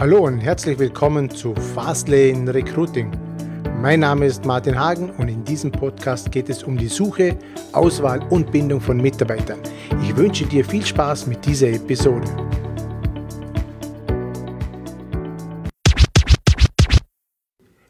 Hallo 0.00 0.20
und 0.20 0.40
herzlich 0.40 0.78
willkommen 0.78 1.28
zu 1.28 1.54
Fastlane 1.54 2.54
Recruiting. 2.54 3.12
Mein 3.82 4.00
Name 4.00 4.24
ist 4.24 4.46
Martin 4.46 4.80
Hagen 4.80 5.10
und 5.10 5.28
in 5.28 5.44
diesem 5.44 5.70
Podcast 5.70 6.32
geht 6.32 6.48
es 6.48 6.62
um 6.62 6.78
die 6.78 6.88
Suche, 6.88 7.36
Auswahl 7.72 8.26
und 8.30 8.50
Bindung 8.50 8.80
von 8.80 8.96
Mitarbeitern. 8.96 9.58
Ich 10.02 10.16
wünsche 10.16 10.46
dir 10.46 10.64
viel 10.64 10.86
Spaß 10.86 11.26
mit 11.26 11.44
dieser 11.44 11.68
Episode. 11.68 12.26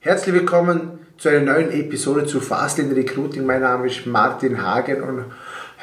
Herzlich 0.00 0.34
willkommen 0.34 0.98
zu 1.16 1.28
einer 1.28 1.52
neuen 1.52 1.70
Episode 1.70 2.26
zu 2.26 2.40
Fastlane 2.40 2.96
Recruiting. 2.96 3.46
Mein 3.46 3.60
Name 3.60 3.86
ist 3.86 4.04
Martin 4.04 4.60
Hagen 4.60 5.00
und 5.02 5.26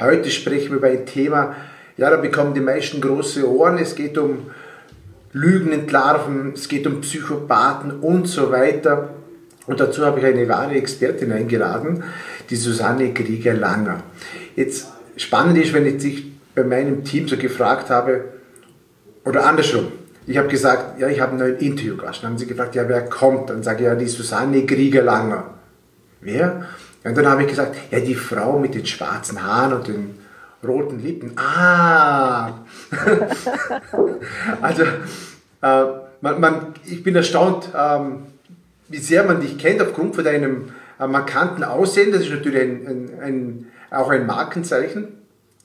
heute 0.02 0.30
sprechen 0.30 0.71
wir 0.71 0.77
über 0.80 0.88
ein 0.88 1.05
Thema, 1.05 1.55
ja, 1.95 2.09
da 2.09 2.17
bekommen 2.17 2.53
die 2.53 2.59
meisten 2.59 2.99
große 2.99 3.49
Ohren. 3.49 3.77
Es 3.77 3.95
geht 3.95 4.17
um 4.17 4.52
Lügen 5.34 5.72
entlarven, 5.72 6.54
es 6.54 6.67
geht 6.67 6.88
um 6.88 7.02
Psychopathen 7.02 7.99
und 7.99 8.27
so 8.27 8.52
weiter. 8.52 9.09
Und 9.66 9.80
dazu 9.80 10.05
habe 10.05 10.20
ich 10.20 10.26
eine 10.26 10.48
wahre 10.48 10.76
Expertin 10.76 11.31
eingeladen, 11.31 12.04
die 12.49 12.55
Susanne 12.55 13.13
Krieger-Langer. 13.13 14.02
Jetzt 14.55 14.88
spannend 15.18 15.58
ist, 15.58 15.73
wenn 15.73 15.85
ich 15.85 16.02
sich 16.02 16.32
bei 16.55 16.63
meinem 16.63 17.04
Team 17.04 17.27
so 17.27 17.38
gefragt 17.38 17.90
habe, 17.90 18.26
oder 19.26 19.45
andersrum, 19.45 19.91
ich 20.26 20.38
habe 20.38 20.48
gesagt, 20.48 20.99
ja, 20.99 21.08
ich 21.09 21.20
habe 21.20 21.32
einen 21.32 21.40
neuen 21.40 21.57
Interviewgast. 21.57 22.23
Dann 22.23 22.32
haben 22.32 22.38
sie 22.38 22.48
gefragt, 22.48 22.76
ja, 22.76 22.88
wer 22.88 23.04
kommt? 23.05 23.49
Dann 23.49 23.63
sage 23.63 23.80
ich, 23.80 23.85
ja, 23.85 23.96
die 23.96 24.07
Susanne 24.07 24.66
Krieger-Langer. 24.66 25.54
Wer? 26.21 26.66
Und 27.04 27.18
dann 27.18 27.27
habe 27.27 27.44
ich 27.44 27.49
gesagt, 27.49 27.76
ja, 27.91 27.99
die 27.99 28.16
Frau 28.16 28.59
mit 28.59 28.76
den 28.76 28.85
schwarzen 28.85 29.44
Haaren 29.44 29.73
und 29.73 29.88
den 29.88 30.16
roten 30.66 31.02
Lippen. 31.02 31.31
Ah! 31.38 32.65
also, 34.62 34.84
äh, 34.84 35.85
man, 36.21 36.40
man, 36.40 36.73
ich 36.85 37.04
bin 37.04 37.15
erstaunt, 37.15 37.70
ähm, 37.77 38.23
wie 38.90 38.98
sehr 38.98 39.23
man 39.23 39.41
dich 39.41 39.57
kennt 39.57 39.82
aufgrund 39.82 40.15
von 40.15 40.23
deinem 40.23 40.70
äh, 40.99 41.07
markanten 41.07 41.63
Aussehen. 41.63 42.12
Das 42.12 42.21
ist 42.21 42.32
natürlich 42.32 42.62
ein, 42.62 42.87
ein, 42.87 43.20
ein, 43.21 43.67
auch 43.91 44.09
ein 44.09 44.26
Markenzeichen. 44.26 45.07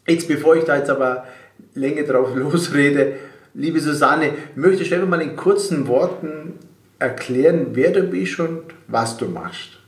Jetzt, 0.07 0.29
bevor 0.29 0.57
ich 0.57 0.65
da 0.65 0.77
jetzt 0.77 0.91
aber 0.91 1.27
länger 1.75 2.03
drauf 2.03 2.31
losrede, 2.35 3.15
liebe 3.55 3.81
Susanne, 3.81 4.31
möchtest 4.55 4.91
du 4.91 4.97
einfach 4.97 5.09
mal 5.09 5.23
in 5.23 5.37
kurzen 5.37 5.87
Worten 5.87 6.55
erklären, 6.99 7.69
wer 7.73 7.91
du 7.91 8.03
bist 8.03 8.39
und 8.41 8.63
was 8.89 9.17
du 9.17 9.27
machst? 9.27 9.82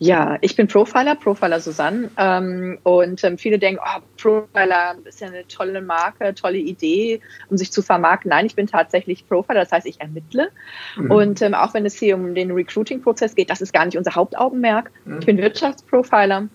Ja, 0.00 0.38
ich 0.42 0.54
bin 0.54 0.68
Profiler, 0.68 1.16
Profiler 1.16 1.60
Susanne. 1.60 2.10
Ähm, 2.16 2.78
und 2.84 3.24
ähm, 3.24 3.36
viele 3.36 3.58
denken, 3.58 3.80
oh, 3.84 4.00
Profiler 4.16 4.96
ist 5.04 5.20
ja 5.20 5.26
eine 5.26 5.46
tolle 5.48 5.80
Marke, 5.82 6.34
tolle 6.34 6.58
Idee, 6.58 7.20
um 7.50 7.56
sich 7.56 7.72
zu 7.72 7.82
vermarkten. 7.82 8.28
Nein, 8.28 8.46
ich 8.46 8.54
bin 8.54 8.68
tatsächlich 8.68 9.26
Profiler, 9.26 9.60
das 9.60 9.72
heißt, 9.72 9.86
ich 9.86 10.00
ermittle. 10.00 10.50
Mhm. 10.96 11.10
Und 11.10 11.42
ähm, 11.42 11.54
auch 11.54 11.74
wenn 11.74 11.84
es 11.84 11.94
hier 11.94 12.14
um 12.14 12.34
den 12.34 12.52
Recruiting-Prozess 12.52 13.34
geht, 13.34 13.50
das 13.50 13.60
ist 13.60 13.72
gar 13.72 13.84
nicht 13.86 13.98
unser 13.98 14.14
Hauptaugenmerk. 14.14 14.92
Mhm. 15.04 15.18
Ich 15.18 15.26
bin 15.26 15.38
Wirtschaftsprofiler. 15.38 16.48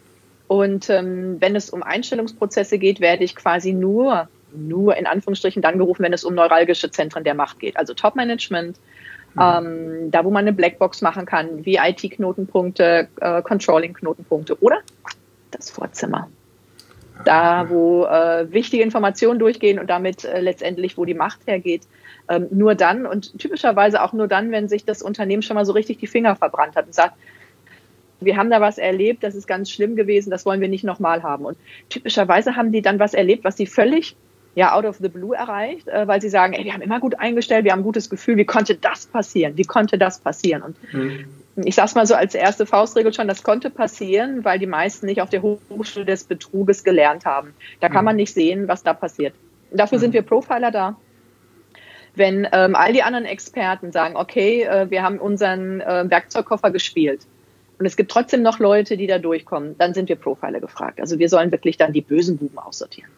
Und 0.48 0.90
ähm, 0.90 1.38
wenn 1.40 1.56
es 1.56 1.70
um 1.70 1.84
Einstellungsprozesse 1.84 2.78
geht, 2.78 3.02
werde 3.02 3.26
ich 3.26 3.36
quasi 3.36 3.74
nur, 3.74 4.30
nur 4.56 4.96
in 4.96 5.06
Anführungsstrichen 5.06 5.62
dann 5.62 5.80
gerufen, 5.80 6.04
wenn 6.04 6.14
es 6.14 6.24
um 6.24 6.34
neuralgische 6.34 6.92
Zentren 6.92 7.26
der 7.26 7.34
Macht 7.34 7.60
geht. 7.60 7.76
Also 7.76 7.94
Top-Management. 7.94 8.78
Ähm, 9.40 10.12
da, 10.12 10.24
wo 10.24 10.30
man 10.30 10.42
eine 10.42 10.54
Blackbox 10.54 11.02
machen 11.02 11.26
kann, 11.26 11.66
wie 11.66 11.78
IT-Knotenpunkte, 11.78 13.08
äh, 13.20 13.42
Controlling-Knotenpunkte 13.42 14.62
oder 14.62 14.80
das 15.52 15.72
Vorzimmer. 15.72 16.30
Da, 17.26 17.70
wo 17.70 18.06
äh, 18.06 18.52
wichtige 18.52 18.84
Informationen 18.84 19.40
durchgehen 19.40 19.80
und 19.80 19.90
damit 19.90 20.26
äh, 20.26 20.42
letztendlich, 20.42 20.98
wo 20.98 21.06
die 21.06 21.14
Macht 21.14 21.48
hergeht. 21.48 21.84
Ähm, 22.30 22.48
nur 22.52 22.76
dann 22.76 23.06
und 23.06 23.38
typischerweise 23.38 24.02
auch 24.02 24.14
nur 24.14 24.28
dann, 24.28 24.52
wenn 24.52 24.68
sich 24.68 24.86
das 24.86 25.02
Unternehmen 25.02 25.42
schon 25.42 25.56
mal 25.56 25.66
so 25.66 25.74
richtig 25.74 25.98
die 25.98 26.08
Finger 26.08 26.36
verbrannt 26.36 26.76
hat 26.76 26.86
und 26.86 26.96
sagt, 26.96 27.16
wir 28.20 28.38
haben 28.38 28.50
da 28.50 28.62
was 28.62 28.78
erlebt, 28.78 29.24
das 29.24 29.36
ist 29.36 29.48
ganz 29.48 29.70
schlimm 29.70 29.96
gewesen, 29.96 30.30
das 30.30 30.46
wollen 30.46 30.62
wir 30.62 30.70
nicht 30.70 30.84
nochmal 30.84 31.24
haben. 31.24 31.46
Und 31.46 31.58
typischerweise 31.90 32.56
haben 32.56 32.72
die 32.72 32.82
dann 32.82 33.00
was 33.00 33.14
erlebt, 33.14 33.44
was 33.44 33.58
sie 33.58 33.68
völlig 33.68 34.16
ja 34.56 34.76
out 34.76 34.86
of 34.86 34.98
the 34.98 35.10
blue 35.10 35.36
erreicht, 35.36 35.88
äh, 35.88 36.08
weil 36.08 36.22
sie 36.22 36.30
sagen, 36.30 36.54
ey, 36.54 36.64
wir 36.64 36.74
haben 36.74 36.82
immer 36.82 37.00
gut 37.00 37.20
eingestellt, 37.20 37.66
wir 37.66 37.72
haben 37.72 37.80
ein 37.80 37.86
gutes 37.86 38.10
Gefühl, 38.10 38.38
wie 38.38 38.46
konnte 38.46 38.76
das 38.76 39.08
passieren? 39.08 39.58
Wie 39.58 39.64
konnte 39.64 39.98
das 39.98 40.20
passieren? 40.20 40.62
Und 40.62 40.94
mhm. 40.94 41.26
ich 41.64 41.76
sag's 41.76 41.96
mal 41.96 42.06
so 42.06 42.16
als 42.16 42.36
erste 42.36 42.66
Faustregel 42.66 43.14
schon, 43.14 43.28
das 43.28 43.44
konnte 43.44 43.70
passieren, 43.70 44.46
weil 44.46 44.60
die 44.60 44.68
meisten 44.68 45.06
nicht 45.06 45.22
auf 45.22 45.30
der 45.30 45.42
Hochschule 45.42 46.06
des 46.06 46.26
Betruges 46.26 46.84
gelernt 46.84 47.26
haben. 47.26 47.54
Da 47.80 47.90
kann 47.90 48.04
mhm. 48.04 48.06
man 48.06 48.16
nicht 48.18 48.34
sehen, 48.34 48.68
was 48.68 48.84
da 48.84 48.94
passiert. 48.94 49.34
Dafür 49.72 49.98
mhm. 49.98 50.02
sind 50.02 50.14
wir 50.14 50.22
Profiler 50.22 50.72
da. 50.72 50.96
Wenn 52.16 52.48
ähm, 52.52 52.76
all 52.76 52.94
die 52.94 53.02
anderen 53.02 53.26
Experten 53.26 53.92
sagen, 53.92 54.16
okay, 54.16 54.64
äh, 54.64 54.92
wir 54.92 55.02
haben 55.02 55.18
unseren 55.18 55.82
äh, 55.82 56.06
Werkzeugkoffer 56.08 56.70
gespielt, 56.70 57.26
und 57.80 57.88
es 57.88 57.98
gibt 57.98 58.12
trotzdem 58.12 58.44
noch 58.44 58.60
Leute, 58.60 58.98
die 58.98 59.08
da 59.08 59.18
durchkommen, 59.18 59.76
dann 59.78 59.94
sind 59.94 60.08
wir 60.08 60.16
Profiler 60.16 60.60
gefragt. 60.60 61.02
Also 61.02 61.20
wir 61.20 61.28
sollen 61.28 61.52
wirklich 61.52 61.76
dann 61.76 61.92
die 61.92 62.02
bösen 62.02 62.38
Buben 62.38 62.58
aussortieren. 62.58 63.10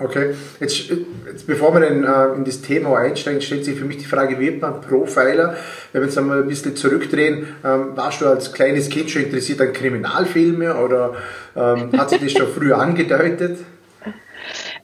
Okay, 0.00 0.34
jetzt, 0.60 0.90
jetzt 1.26 1.46
bevor 1.48 1.74
wir 1.74 1.84
in, 1.88 2.04
äh, 2.04 2.36
in 2.36 2.44
das 2.44 2.62
Thema 2.62 2.96
einsteigen, 2.98 3.42
stellt 3.42 3.64
sich 3.64 3.76
für 3.76 3.84
mich 3.84 3.98
die 3.98 4.04
Frage, 4.04 4.38
wird 4.38 4.62
man 4.62 4.80
Profiler? 4.80 5.56
Wenn 5.92 6.02
wir 6.02 6.06
jetzt 6.06 6.16
einmal 6.16 6.42
ein 6.42 6.46
bisschen 6.46 6.76
zurückdrehen, 6.76 7.48
ähm, 7.64 7.96
warst 7.96 8.20
du 8.20 8.26
als 8.26 8.52
kleines 8.52 8.90
Kind 8.90 9.10
schon 9.10 9.22
interessiert 9.22 9.60
an 9.60 9.72
Kriminalfilme 9.72 10.76
oder 10.76 11.16
ähm, 11.56 11.90
hat 11.98 12.10
sich 12.10 12.20
das 12.20 12.30
schon 12.30 12.46
früher 12.46 12.78
angedeutet? 12.78 13.58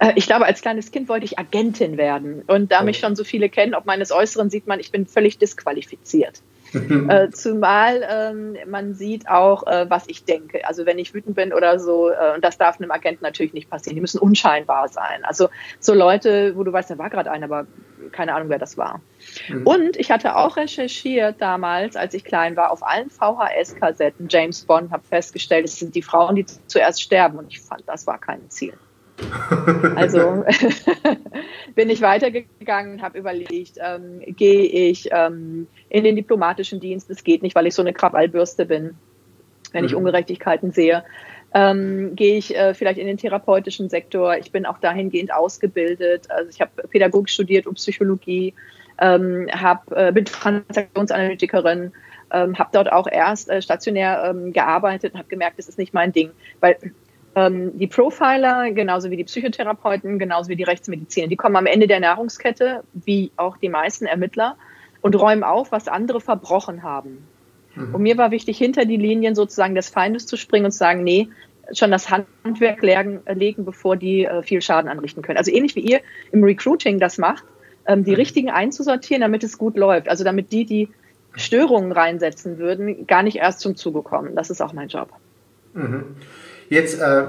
Äh, 0.00 0.12
ich 0.16 0.26
glaube, 0.26 0.46
als 0.46 0.62
kleines 0.62 0.90
Kind 0.90 1.08
wollte 1.08 1.26
ich 1.26 1.38
Agentin 1.38 1.96
werden. 1.96 2.42
Und 2.48 2.72
da 2.72 2.82
mich 2.82 2.98
schon 2.98 3.14
so 3.14 3.22
viele 3.22 3.48
kennen, 3.48 3.74
ob 3.74 3.86
meines 3.86 4.10
Äußeren 4.10 4.50
sieht 4.50 4.66
man, 4.66 4.80
ich 4.80 4.90
bin 4.90 5.06
völlig 5.06 5.38
disqualifiziert. 5.38 6.42
äh, 7.08 7.30
zumal 7.30 8.06
ähm, 8.08 8.56
man 8.66 8.94
sieht 8.94 9.28
auch, 9.28 9.66
äh, 9.66 9.88
was 9.88 10.08
ich 10.08 10.24
denke. 10.24 10.66
Also 10.66 10.86
wenn 10.86 10.98
ich 10.98 11.14
wütend 11.14 11.36
bin 11.36 11.52
oder 11.52 11.78
so, 11.78 12.10
äh, 12.10 12.34
und 12.34 12.44
das 12.44 12.58
darf 12.58 12.80
einem 12.80 12.90
Agenten 12.90 13.24
natürlich 13.24 13.52
nicht 13.52 13.70
passieren. 13.70 13.94
Die 13.94 14.00
müssen 14.00 14.18
unscheinbar 14.18 14.88
sein. 14.88 15.24
Also 15.24 15.48
so 15.80 15.94
Leute, 15.94 16.56
wo 16.56 16.64
du 16.64 16.72
weißt, 16.72 16.90
da 16.90 16.98
war 16.98 17.10
gerade 17.10 17.30
einer, 17.30 17.46
aber 17.46 17.66
keine 18.12 18.34
Ahnung, 18.34 18.48
wer 18.48 18.58
das 18.58 18.76
war. 18.76 19.00
Mhm. 19.48 19.66
Und 19.66 19.96
ich 19.96 20.10
hatte 20.10 20.36
auch 20.36 20.56
recherchiert 20.56 21.40
damals, 21.40 21.96
als 21.96 22.14
ich 22.14 22.24
klein 22.24 22.56
war, 22.56 22.70
auf 22.70 22.86
allen 22.86 23.10
VHS-Kassetten 23.10 24.28
James 24.28 24.64
Bond, 24.64 24.90
habe 24.90 25.04
festgestellt, 25.04 25.64
es 25.64 25.78
sind 25.78 25.94
die 25.94 26.02
Frauen, 26.02 26.36
die 26.36 26.46
zuerst 26.66 27.02
sterben. 27.02 27.38
Und 27.38 27.48
ich 27.48 27.60
fand, 27.60 27.82
das 27.86 28.06
war 28.06 28.18
kein 28.18 28.50
Ziel. 28.50 28.74
Also 29.96 30.44
bin 31.74 31.90
ich 31.90 32.00
weitergegangen, 32.02 33.02
habe 33.02 33.18
überlegt, 33.18 33.78
ähm, 33.78 34.20
gehe 34.26 34.64
ich 34.64 35.08
ähm, 35.12 35.66
in 35.88 36.04
den 36.04 36.16
diplomatischen 36.16 36.80
Dienst? 36.80 37.10
Es 37.10 37.24
geht 37.24 37.42
nicht, 37.42 37.54
weil 37.54 37.66
ich 37.66 37.74
so 37.74 37.82
eine 37.82 37.92
Krawallbürste 37.92 38.66
bin, 38.66 38.96
wenn 39.72 39.82
mhm. 39.82 39.86
ich 39.86 39.94
Ungerechtigkeiten 39.94 40.72
sehe. 40.72 41.04
Ähm, 41.54 42.16
gehe 42.16 42.36
ich 42.36 42.56
äh, 42.56 42.74
vielleicht 42.74 42.98
in 42.98 43.06
den 43.06 43.16
therapeutischen 43.16 43.88
Sektor? 43.88 44.36
Ich 44.36 44.50
bin 44.50 44.66
auch 44.66 44.78
dahingehend 44.78 45.32
ausgebildet. 45.32 46.28
Also 46.30 46.50
ich 46.50 46.60
habe 46.60 46.88
Pädagogik 46.88 47.30
studiert 47.30 47.66
und 47.66 47.74
Psychologie, 47.74 48.54
ähm, 49.00 49.48
hab, 49.52 49.90
äh, 49.92 50.10
bin 50.12 50.24
Transaktionsanalytikerin, 50.24 51.92
ähm, 52.32 52.58
habe 52.58 52.70
dort 52.72 52.90
auch 52.90 53.06
erst 53.06 53.48
äh, 53.48 53.62
stationär 53.62 54.24
ähm, 54.28 54.52
gearbeitet 54.52 55.12
und 55.12 55.20
habe 55.20 55.28
gemerkt, 55.28 55.58
das 55.58 55.68
ist 55.68 55.78
nicht 55.78 55.94
mein 55.94 56.12
Ding, 56.12 56.30
weil 56.58 56.76
die 57.36 57.88
Profiler, 57.88 58.70
genauso 58.70 59.10
wie 59.10 59.16
die 59.16 59.24
Psychotherapeuten, 59.24 60.20
genauso 60.20 60.48
wie 60.48 60.56
die 60.56 60.62
Rechtsmediziner, 60.62 61.26
die 61.26 61.36
kommen 61.36 61.56
am 61.56 61.66
Ende 61.66 61.88
der 61.88 61.98
Nahrungskette, 61.98 62.84
wie 62.92 63.32
auch 63.36 63.56
die 63.56 63.68
meisten 63.68 64.06
Ermittler, 64.06 64.56
und 65.00 65.16
räumen 65.16 65.42
auf, 65.42 65.72
was 65.72 65.88
andere 65.88 66.20
verbrochen 66.20 66.82
haben. 66.82 67.26
Mhm. 67.74 67.94
Und 67.94 68.02
mir 68.02 68.16
war 68.16 68.30
wichtig, 68.30 68.56
hinter 68.56 68.84
die 68.84 68.96
Linien 68.96 69.34
sozusagen 69.34 69.74
des 69.74 69.88
Feindes 69.88 70.26
zu 70.26 70.36
springen 70.36 70.66
und 70.66 70.70
zu 70.70 70.78
sagen, 70.78 71.02
nee, 71.02 71.28
schon 71.72 71.90
das 71.90 72.10
Handwerk 72.10 72.82
legen, 72.82 73.20
legen 73.26 73.64
bevor 73.64 73.96
die 73.96 74.24
äh, 74.24 74.42
viel 74.42 74.62
Schaden 74.62 74.88
anrichten 74.88 75.22
können. 75.22 75.38
Also 75.38 75.50
ähnlich 75.50 75.74
wie 75.76 75.80
ihr 75.80 76.00
im 76.32 76.44
Recruiting 76.44 77.00
das 77.00 77.18
macht, 77.18 77.44
ähm, 77.86 78.04
die 78.04 78.12
mhm. 78.12 78.16
richtigen 78.16 78.50
einzusortieren, 78.50 79.22
damit 79.22 79.44
es 79.44 79.58
gut 79.58 79.76
läuft. 79.76 80.08
Also 80.08 80.24
damit 80.24 80.52
die, 80.52 80.64
die 80.64 80.88
Störungen 81.36 81.92
reinsetzen 81.92 82.58
würden, 82.58 83.06
gar 83.06 83.22
nicht 83.22 83.36
erst 83.36 83.60
zum 83.60 83.76
Zuge 83.76 84.02
kommen. 84.02 84.36
Das 84.36 84.50
ist 84.50 84.60
auch 84.60 84.72
mein 84.72 84.88
Job. 84.88 85.10
Mhm. 85.72 86.16
Jetzt, 86.68 87.00
äh, 87.00 87.22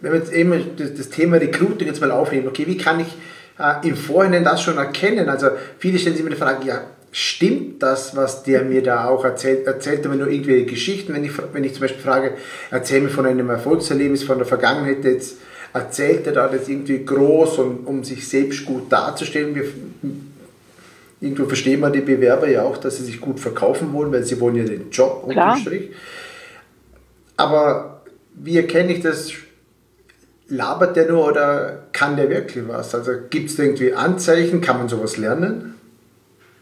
wenn 0.00 0.12
wir 0.12 0.18
jetzt 0.18 0.32
eben 0.32 0.76
das, 0.76 0.94
das, 0.94 1.08
Thema 1.10 1.36
Recruiting 1.36 1.86
jetzt 1.86 2.00
mal 2.00 2.10
aufnehmen, 2.10 2.48
okay, 2.48 2.64
wie 2.66 2.76
kann 2.76 3.00
ich 3.00 3.16
äh, 3.58 3.86
im 3.86 3.96
Vorhinein 3.96 4.44
das 4.44 4.62
schon 4.62 4.78
erkennen? 4.78 5.28
Also 5.28 5.48
viele 5.78 5.98
stellen 5.98 6.16
sich 6.16 6.24
mir 6.24 6.30
die 6.30 6.36
Frage, 6.36 6.66
ja, 6.66 6.82
stimmt 7.14 7.80
das, 7.82 8.16
was 8.16 8.42
der 8.42 8.64
mir 8.64 8.82
da 8.82 9.06
auch 9.08 9.24
erzählt? 9.24 9.66
Erzählt 9.66 10.04
er 10.04 10.10
mir 10.10 10.16
nur 10.16 10.28
irgendwelche 10.28 10.66
Geschichten? 10.66 11.14
Wenn 11.14 11.24
ich, 11.24 11.32
wenn 11.52 11.62
ich 11.62 11.72
zum 11.72 11.82
Beispiel 11.82 12.02
frage, 12.02 12.32
erzähl 12.70 13.00
mir 13.00 13.08
von 13.08 13.24
einem 13.24 13.48
Erfolgserlebnis 13.50 14.24
von 14.24 14.38
der 14.38 14.46
Vergangenheit, 14.46 15.04
jetzt 15.04 15.36
erzählt 15.72 16.26
er 16.26 16.32
da 16.32 16.48
das 16.48 16.68
irgendwie 16.68 17.04
groß, 17.04 17.58
um, 17.58 17.86
um 17.86 18.02
sich 18.02 18.28
selbst 18.28 18.64
gut 18.64 18.90
darzustellen? 18.92 19.54
Wir, 19.54 19.64
irgendwo 21.20 21.46
verstehen 21.46 21.80
wir 21.80 21.90
die 21.90 22.00
Bewerber 22.00 22.48
ja 22.48 22.62
auch, 22.64 22.78
dass 22.78 22.96
sie 22.96 23.04
sich 23.04 23.20
gut 23.20 23.38
verkaufen 23.38 23.92
wollen, 23.92 24.10
weil 24.10 24.24
sie 24.24 24.40
wollen 24.40 24.56
ja 24.56 24.64
den 24.64 24.90
Job 24.90 25.22
unterm 25.24 25.56
Strich. 25.58 25.90
Aber 27.36 27.93
wie 28.34 28.56
erkenne 28.56 28.92
ich 28.92 29.00
das? 29.00 29.32
labert 30.48 30.96
der 30.96 31.08
nur 31.08 31.26
oder 31.26 31.84
kann 31.92 32.16
der 32.16 32.28
wirklich 32.28 32.66
was? 32.68 32.94
Also 32.94 33.12
gibt 33.30 33.50
es 33.50 33.58
irgendwie 33.58 33.94
Anzeichen? 33.94 34.60
Kann 34.60 34.78
man 34.78 34.88
sowas 34.88 35.16
lernen? 35.16 35.74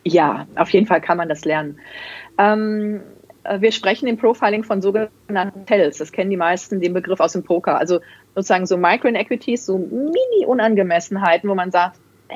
Ja, 0.05 0.47
auf 0.57 0.71
jeden 0.71 0.87
Fall 0.87 1.01
kann 1.01 1.17
man 1.17 1.29
das 1.29 1.45
lernen. 1.45 1.79
Ähm, 2.39 3.01
äh, 3.45 3.61
wir 3.61 3.73
sprechen 3.73 4.09
im 4.09 4.17
Profiling 4.17 4.65
von 4.65 4.83
sogenannten 4.83 5.67
Tells. 5.67 5.99
Das 5.99 6.13
kennen 6.13 6.31
die 6.31 6.37
meisten 6.37 6.81
den 6.81 6.93
Begriff 6.93 7.21
aus 7.21 7.33
dem 7.33 7.45
Poker. 7.45 7.79
Also 7.79 8.01
sozusagen 8.35 8.67
so 8.67 8.77
Micro-Inequities, 8.77 9.67
so 9.67 9.79
Mini-Unangemessenheiten, 9.79 11.49
wo 11.49 11.55
man 11.55 11.71
sagt, 11.71 11.99
äh, 12.29 12.35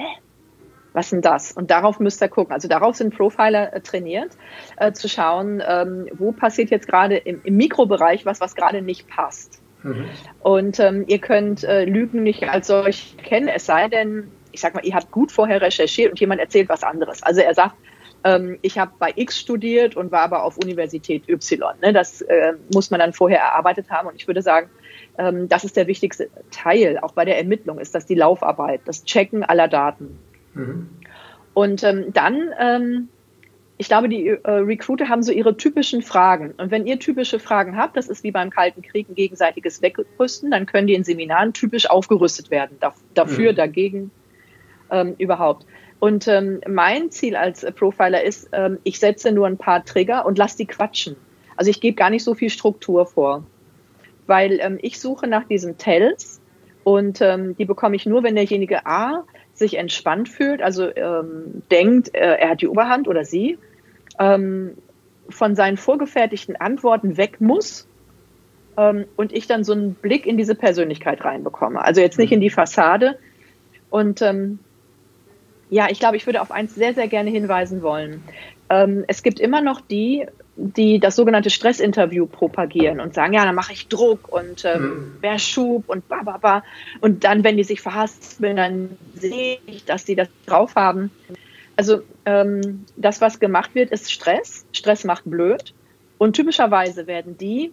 was 0.96 1.10
denn 1.10 1.20
das? 1.20 1.52
Und 1.52 1.70
darauf 1.70 2.00
müsst 2.00 2.22
ihr 2.22 2.28
gucken. 2.28 2.52
Also 2.52 2.68
darauf 2.68 2.96
sind 2.96 3.14
Profiler 3.14 3.72
äh, 3.72 3.80
trainiert, 3.80 4.32
äh, 4.78 4.92
zu 4.92 5.08
schauen, 5.08 5.62
ähm, 5.64 6.08
wo 6.14 6.32
passiert 6.32 6.70
jetzt 6.70 6.88
gerade 6.88 7.18
im, 7.18 7.40
im, 7.44 7.56
Mikrobereich 7.56 8.24
was, 8.24 8.40
was 8.40 8.54
gerade 8.56 8.80
nicht 8.80 9.06
passt. 9.06 9.60
Mhm. 9.82 10.06
Und 10.40 10.80
ähm, 10.80 11.04
ihr 11.06 11.18
könnt 11.18 11.62
äh, 11.64 11.84
Lügen 11.84 12.22
nicht 12.22 12.48
als 12.48 12.68
solch 12.68 13.16
kennen, 13.18 13.48
es 13.48 13.66
sei 13.66 13.88
denn, 13.88 14.30
ich 14.52 14.60
sag 14.60 14.74
mal, 14.74 14.84
ihr 14.84 14.94
habt 14.94 15.10
gut 15.10 15.30
vorher 15.30 15.60
recherchiert 15.60 16.10
und 16.10 16.18
jemand 16.18 16.40
erzählt 16.40 16.70
was 16.70 16.82
anderes. 16.82 17.22
Also 17.22 17.42
er 17.42 17.54
sagt, 17.54 17.76
ähm, 18.24 18.58
ich 18.62 18.78
habe 18.78 18.92
bei 18.98 19.12
X 19.14 19.38
studiert 19.38 19.96
und 19.96 20.10
war 20.10 20.22
aber 20.22 20.44
auf 20.44 20.56
Universität 20.56 21.28
Y. 21.28 21.74
Ne? 21.82 21.92
Das 21.92 22.22
äh, 22.22 22.54
muss 22.72 22.90
man 22.90 23.00
dann 23.00 23.12
vorher 23.12 23.40
erarbeitet 23.40 23.90
haben. 23.90 24.08
Und 24.08 24.16
ich 24.16 24.26
würde 24.26 24.40
sagen, 24.40 24.70
ähm, 25.18 25.48
das 25.48 25.64
ist 25.64 25.76
der 25.76 25.86
wichtigste 25.86 26.30
Teil, 26.50 26.98
auch 27.02 27.12
bei 27.12 27.26
der 27.26 27.36
Ermittlung, 27.36 27.78
ist 27.78 27.94
das 27.94 28.06
die 28.06 28.14
Laufarbeit, 28.14 28.80
das 28.86 29.04
Checken 29.04 29.44
aller 29.44 29.68
Daten. 29.68 30.18
Mhm. 30.56 30.88
Und 31.54 31.84
ähm, 31.84 32.12
dann, 32.12 32.50
ähm, 32.58 33.08
ich 33.78 33.88
glaube, 33.88 34.08
die 34.08 34.28
äh, 34.28 34.50
Recruiter 34.50 35.08
haben 35.08 35.22
so 35.22 35.32
ihre 35.32 35.56
typischen 35.56 36.02
Fragen. 36.02 36.52
Und 36.56 36.70
wenn 36.70 36.86
ihr 36.86 36.98
typische 36.98 37.38
Fragen 37.38 37.76
habt, 37.76 37.96
das 37.96 38.08
ist 38.08 38.24
wie 38.24 38.30
beim 38.30 38.50
Kalten 38.50 38.82
Krieg 38.82 39.08
ein 39.08 39.14
gegenseitiges 39.14 39.82
Wegrüsten, 39.82 40.50
dann 40.50 40.66
können 40.66 40.86
die 40.86 40.94
in 40.94 41.04
Seminaren 41.04 41.52
typisch 41.52 41.88
aufgerüstet 41.88 42.50
werden. 42.50 42.76
Da, 42.80 42.94
dafür, 43.14 43.52
mhm. 43.52 43.56
dagegen, 43.56 44.10
ähm, 44.90 45.14
überhaupt. 45.18 45.66
Und 45.98 46.28
ähm, 46.28 46.60
mein 46.68 47.10
Ziel 47.10 47.36
als 47.36 47.64
Profiler 47.74 48.22
ist, 48.22 48.50
ähm, 48.52 48.78
ich 48.84 48.98
setze 48.98 49.32
nur 49.32 49.46
ein 49.46 49.56
paar 49.56 49.84
Trigger 49.84 50.26
und 50.26 50.36
lasse 50.38 50.58
die 50.58 50.66
quatschen. 50.66 51.16
Also 51.56 51.70
ich 51.70 51.80
gebe 51.80 51.96
gar 51.96 52.10
nicht 52.10 52.22
so 52.24 52.34
viel 52.34 52.50
Struktur 52.50 53.06
vor, 53.06 53.46
weil 54.26 54.60
ähm, 54.60 54.78
ich 54.82 55.00
suche 55.00 55.26
nach 55.26 55.44
diesen 55.44 55.78
Tells 55.78 56.40
und 56.84 57.20
ähm, 57.22 57.56
die 57.56 57.64
bekomme 57.64 57.96
ich 57.96 58.04
nur, 58.04 58.22
wenn 58.22 58.34
derjenige 58.34 58.84
A 58.84 59.24
sich 59.58 59.78
entspannt 59.78 60.28
fühlt, 60.28 60.62
also 60.62 60.94
ähm, 60.94 61.62
denkt, 61.70 62.14
äh, 62.14 62.36
er 62.36 62.50
hat 62.50 62.60
die 62.60 62.68
Oberhand 62.68 63.08
oder 63.08 63.24
sie, 63.24 63.58
ähm, 64.18 64.72
von 65.28 65.56
seinen 65.56 65.76
vorgefertigten 65.76 66.56
Antworten 66.56 67.16
weg 67.16 67.40
muss 67.40 67.86
ähm, 68.76 69.06
und 69.16 69.32
ich 69.32 69.46
dann 69.46 69.64
so 69.64 69.72
einen 69.72 69.94
Blick 69.94 70.26
in 70.26 70.36
diese 70.36 70.54
Persönlichkeit 70.54 71.24
reinbekomme. 71.24 71.82
Also 71.82 72.00
jetzt 72.00 72.18
nicht 72.18 72.32
in 72.32 72.40
die 72.40 72.50
Fassade. 72.50 73.18
Und 73.90 74.22
ähm, 74.22 74.58
ja, 75.70 75.88
ich 75.90 75.98
glaube, 75.98 76.16
ich 76.16 76.26
würde 76.26 76.42
auf 76.42 76.50
eins 76.50 76.74
sehr, 76.74 76.94
sehr 76.94 77.08
gerne 77.08 77.30
hinweisen 77.30 77.82
wollen. 77.82 78.22
Ähm, 78.68 79.04
es 79.06 79.22
gibt 79.22 79.40
immer 79.40 79.60
noch 79.60 79.80
die, 79.80 80.26
die 80.56 80.98
das 80.98 81.16
sogenannte 81.16 81.50
Stressinterview 81.50 82.26
propagieren 82.26 83.00
und 83.00 83.14
sagen, 83.14 83.34
ja, 83.34 83.44
dann 83.44 83.54
mache 83.54 83.72
ich 83.72 83.88
Druck 83.88 84.28
und 84.32 84.64
ähm, 84.64 84.82
mhm. 84.82 85.16
wer 85.20 85.38
Schub 85.38 85.88
und 85.88 86.08
ba, 86.08 86.22
ba, 86.22 86.38
ba. 86.38 86.64
Und 87.00 87.24
dann, 87.24 87.44
wenn 87.44 87.56
die 87.56 87.64
sich 87.64 87.80
verhaspeln, 87.80 88.56
dann 88.56 88.96
sehe 89.14 89.58
ich, 89.66 89.84
dass 89.84 90.04
die 90.04 90.14
das 90.14 90.28
drauf 90.46 90.74
haben. 90.74 91.10
Also 91.76 92.02
ähm, 92.24 92.86
das, 92.96 93.20
was 93.20 93.38
gemacht 93.38 93.74
wird, 93.74 93.90
ist 93.90 94.10
Stress. 94.10 94.64
Stress 94.72 95.04
macht 95.04 95.24
blöd. 95.26 95.74
Und 96.18 96.34
typischerweise 96.34 97.06
werden 97.06 97.36
die, 97.36 97.72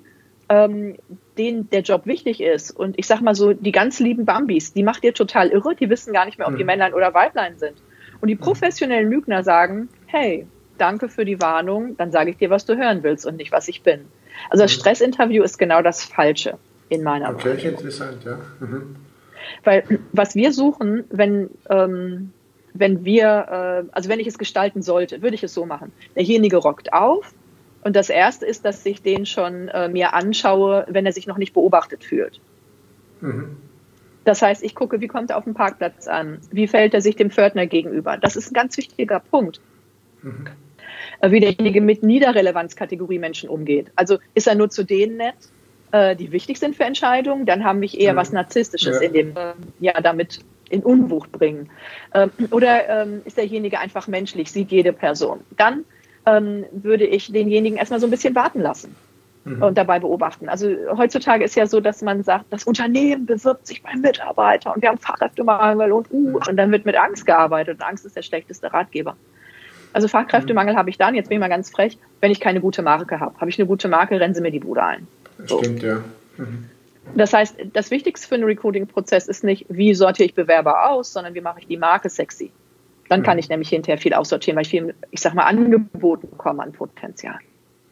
ähm, 0.50 0.98
denen 1.38 1.69
der 1.69 1.81
Job 1.81 2.06
wichtig 2.06 2.42
ist, 2.42 2.72
und 2.72 3.00
ich 3.00 3.07
sag 3.07 3.22
mal 3.22 3.34
so, 3.34 3.54
die 3.54 3.72
ganz 3.72 4.00
lieben 4.00 4.25
Bambis, 4.25 4.74
die 4.74 4.84
macht 4.84 5.06
ihr 5.06 5.13
total 5.13 5.50
irre, 5.50 5.74
die 5.74 5.90
wissen 5.90 6.12
gar 6.12 6.25
nicht 6.25 6.38
mehr, 6.38 6.48
ob 6.48 6.57
die 6.57 6.63
mhm. 6.63 6.68
Männlein 6.68 6.94
oder 6.94 7.13
Weiblein 7.13 7.57
sind. 7.57 7.81
Und 8.19 8.28
die 8.28 8.36
professionellen 8.36 9.10
Lügner 9.10 9.44
sagen, 9.44 9.88
hey, 10.06 10.45
danke 10.83 11.07
für 11.07 11.24
die 11.24 11.39
Warnung, 11.39 11.95
dann 11.95 12.12
sage 12.12 12.30
ich 12.31 12.38
dir, 12.38 12.50
was 12.50 12.65
du 12.65 12.75
hören 12.75 13.03
willst 13.03 13.25
und 13.25 13.38
nicht, 13.38 13.53
was 13.53 13.69
ich 13.69 13.83
bin. 13.83 14.01
Also 14.50 14.63
das 14.63 14.75
mhm. 14.75 14.81
Stressinterview 14.81 15.41
ist 15.41 15.57
genau 15.57 15.81
das 15.81 16.03
Falsche 16.03 16.57
in 16.89 17.03
meiner 17.03 17.31
Meinung. 17.31 17.53
Okay, 17.53 17.69
interessant, 17.69 18.24
ja. 18.25 18.38
Mhm. 18.59 18.97
Weil 19.63 19.83
was 20.12 20.35
wir 20.35 20.51
suchen, 20.51 21.06
wenn, 21.09 21.50
ähm, 21.69 22.33
wenn 22.74 23.06
wir, 23.06 23.85
äh, 23.88 23.89
also 23.94 24.09
wenn 24.09 24.19
ich 24.19 24.27
es 24.27 24.38
gestalten 24.38 24.81
sollte, 24.81 25.21
würde 25.21 25.35
ich 25.35 25.44
es 25.44 25.53
so 25.53 25.65
machen. 25.65 25.94
Derjenige 26.18 26.57
rockt 26.57 26.91
auf 26.91 27.33
und 27.83 27.95
das 27.95 28.09
Erste 28.09 28.45
ist, 28.45 28.65
dass 28.65 28.85
ich 28.85 29.01
den 29.01 29.25
schon 29.25 29.69
äh, 29.69 29.88
mir 29.88 30.13
anschaue, 30.13 30.85
wenn 30.89 31.06
er 31.06 31.13
sich 31.13 31.27
noch 31.27 31.38
nicht 31.38 31.53
beobachtet 31.53 32.03
fühlt. 32.03 32.41
Mhm. 33.21 33.56
Das 34.25 34.41
heißt, 34.41 34.63
ich 34.63 34.75
gucke, 34.75 35.00
wie 35.00 35.07
kommt 35.07 35.30
er 35.30 35.38
auf 35.38 35.45
dem 35.45 35.53
Parkplatz 35.53 36.07
an? 36.07 36.39
Wie 36.51 36.68
fällt 36.68 36.94
er 36.94 37.01
sich 37.01 37.15
dem 37.15 37.31
Pförtner 37.31 37.68
gegenüber? 37.68 38.18
Das 38.18 38.35
ist 38.35 38.51
ein 38.51 38.53
ganz 38.53 38.75
wichtiger 38.75 39.21
Punkt. 39.21 39.62
Mhm. 40.21 40.47
Wie 41.22 41.40
derjenige 41.40 41.81
mit 41.81 42.04
Niederrelevanzkategorie 42.04 43.19
Menschen 43.19 43.50
umgeht. 43.50 43.92
Also 43.95 44.18
ist 44.34 44.48
er 44.48 44.56
nur 44.56 44.69
zu 44.69 44.84
denen 44.84 45.18
nett, 45.18 45.36
äh, 45.92 46.16
die 46.16 46.31
wichtig 46.31 46.57
sind 46.57 46.75
für 46.75 46.84
Entscheidungen, 46.84 47.45
dann 47.45 47.63
haben 47.63 47.80
mich 47.80 48.00
eher 48.00 48.13
mhm. 48.13 48.18
was 48.18 48.31
Narzisstisches 48.31 49.00
ja. 49.00 49.07
in 49.07 49.13
dem, 49.13 49.30
äh, 49.38 49.54
ja, 49.80 50.01
damit 50.01 50.40
in 50.69 50.81
Unwucht 50.81 51.31
bringen. 51.31 51.69
Ähm, 52.13 52.31
oder 52.50 52.90
ähm, 52.90 53.22
ist 53.25 53.38
derjenige 53.38 53.80
einfach 53.80 54.07
menschlich, 54.07 54.51
sieht 54.51 54.72
jede 54.72 54.92
Person. 54.92 55.42
Dann 55.56 55.86
ähm, 56.25 56.66
würde 56.72 57.06
ich 57.06 57.31
denjenigen 57.31 57.78
erstmal 57.78 58.00
so 58.00 58.07
ein 58.07 58.12
bisschen 58.12 58.34
warten 58.34 58.62
lassen 58.62 58.95
mhm. 59.45 59.62
und 59.62 59.78
dabei 59.78 60.00
beobachten. 60.00 60.50
Also 60.50 60.69
heutzutage 60.98 61.44
ist 61.44 61.56
ja 61.56 61.68
so, 61.68 61.80
dass 61.80 62.01
man 62.01 62.24
sagt, 62.24 62.45
das 62.50 62.63
Unternehmen 62.63 63.25
bewirbt 63.25 63.68
sich 63.68 63.84
beim 63.84 64.01
Mitarbeiter 64.01 64.74
und 64.74 64.81
wir 64.81 64.90
haben 64.90 64.98
Fachkräftemangel 64.98 65.92
und 65.92 66.12
uh, 66.12 66.40
und 66.48 66.57
dann 66.57 66.72
wird 66.72 66.86
mit 66.86 66.95
Angst 66.95 67.25
gearbeitet 67.25 67.75
und 67.80 67.86
Angst 67.86 68.06
ist 68.06 68.16
der 68.16 68.24
schlechteste 68.24 68.74
Ratgeber. 68.74 69.16
Also 69.94 70.07
Fachkräftemangel 70.07 70.74
mhm. 70.74 70.78
habe 70.78 70.90
ich 70.90 70.98
dann, 70.98 71.16
jetzt 71.16 71.30
bin 71.30 71.38
ich 71.38 71.40
mal 71.40 71.50
ganz 71.50 71.69
frech, 71.69 71.98
wenn 72.19 72.31
ich 72.31 72.40
keine 72.40 72.60
gute 72.60 72.81
Marke 72.81 73.19
habe. 73.19 73.40
Habe 73.40 73.50
ich 73.50 73.60
eine 73.60 73.68
gute 73.68 73.88
Marke, 73.88 74.19
rennen 74.19 74.34
sie 74.34 74.42
mir 74.42 74.51
die 74.51 74.60
Bude 74.60 74.84
ein. 74.84 75.07
So. 75.45 75.60
Stimmt, 75.60 75.84
ja. 75.84 76.04
Mhm. 76.38 76.69
Das 77.16 77.34
heißt, 77.34 77.57
das 77.74 77.92
Wichtigste 77.92 78.28
für 78.28 78.36
einen 78.36 78.45
Recruiting-Prozess 78.45 79.28
ist 79.28 79.44
nicht, 79.44 79.66
wie 79.69 79.94
sortiere 79.94 80.25
ich 80.25 80.36
Bewerber 80.36 80.90
aus, 80.90 81.13
sondern 81.13 81.34
wie 81.36 81.42
mache 81.42 81.60
ich 81.60 81.68
die 81.68 81.78
Marke 81.78 82.10
sexy. 82.10 82.51
Dann 83.10 83.24
kann 83.24 83.36
mhm. 83.36 83.40
ich 83.40 83.50
nämlich 83.50 83.69
hinterher 83.69 83.98
viel 83.98 84.13
aussortieren, 84.13 84.56
weil 84.56 84.63
ich 84.63 84.69
viel, 84.69 84.95
ich 85.12 85.22
sag 85.22 85.34
mal, 85.34 85.44
angeboten 85.44 86.30
bekomme 86.30 86.63
an 86.63 86.72
Potenzial. 86.72 87.38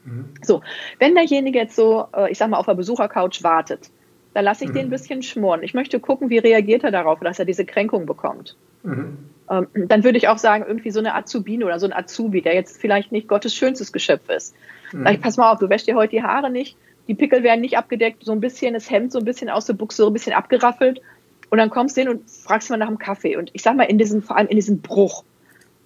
Mhm. 0.06 0.30
So, 0.42 0.62
wenn 0.98 1.14
derjenige 1.14 1.60
jetzt 1.60 1.76
so, 1.76 2.08
äh, 2.16 2.32
ich 2.32 2.38
sag 2.38 2.50
mal, 2.50 2.58
auf 2.58 2.66
der 2.66 2.76
Besuchercouch 2.76 3.44
wartet, 3.44 3.92
dann 4.34 4.46
lasse 4.46 4.64
ich 4.64 4.70
mhm. 4.70 4.76
den 4.76 4.86
ein 4.88 4.90
bisschen 4.90 5.22
schmoren. 5.22 5.62
Ich 5.64 5.74
möchte 5.74 6.00
gucken, 6.00 6.30
wie 6.30 6.38
reagiert 6.38 6.84
er 6.84 6.92
darauf, 6.92 7.20
dass 7.20 7.38
er 7.38 7.46
diese 7.46 7.66
Kränkung 7.66 8.06
bekommt. 8.06 8.56
Mhm. 8.84 9.18
Ähm, 9.50 9.68
dann 9.74 10.04
würde 10.04 10.18
ich 10.18 10.28
auch 10.28 10.38
sagen, 10.38 10.64
irgendwie 10.66 10.92
so 10.92 11.00
eine 11.00 11.14
Azubine 11.14 11.66
oder 11.66 11.80
so 11.80 11.86
ein 11.86 11.94
Azubi, 11.94 12.42
der 12.42 12.54
jetzt 12.54 12.80
vielleicht 12.80 13.12
nicht 13.12 13.28
Gottes 13.28 13.54
schönstes 13.54 13.92
Geschöpf 13.92 14.30
ist. 14.30 14.56
Mhm. 14.94 15.04
Sag 15.04 15.14
ich, 15.14 15.22
pass 15.22 15.38
mal 15.38 15.52
auf, 15.52 15.60
du 15.60 15.70
wäschst 15.70 15.88
dir 15.88 15.96
heute 15.96 16.12
die 16.12 16.24
Haare 16.24 16.50
nicht, 16.50 16.78
die 17.08 17.16
Pickel 17.16 17.44
werden 17.44 17.62
nicht 17.62 17.78
abgedeckt, 17.78 18.24
so 18.24 18.32
ein 18.32 18.40
bisschen 18.40 18.74
das 18.74 18.90
Hemd 18.90 19.12
so 19.12 19.20
ein 19.20 19.26
bisschen 19.26 19.50
aus 19.50 19.66
der 19.66 19.74
Buchse, 19.74 20.04
so 20.04 20.08
ein 20.08 20.14
bisschen 20.14 20.34
abgeraffelt. 20.34 21.02
Und 21.50 21.58
dann 21.58 21.70
kommst 21.70 21.98
du 21.98 22.02
hin 22.02 22.10
und 22.10 22.30
fragst 22.30 22.70
mal 22.70 22.78
nach 22.78 22.88
dem 22.88 22.98
Kaffee. 22.98 23.36
Und 23.36 23.50
ich 23.54 23.62
sag 23.62 23.76
mal, 23.76 23.84
in 23.84 23.98
diesem, 23.98 24.22
vor 24.22 24.38
allem 24.38 24.48
in 24.48 24.56
diesem 24.56 24.80
Bruch. 24.80 25.26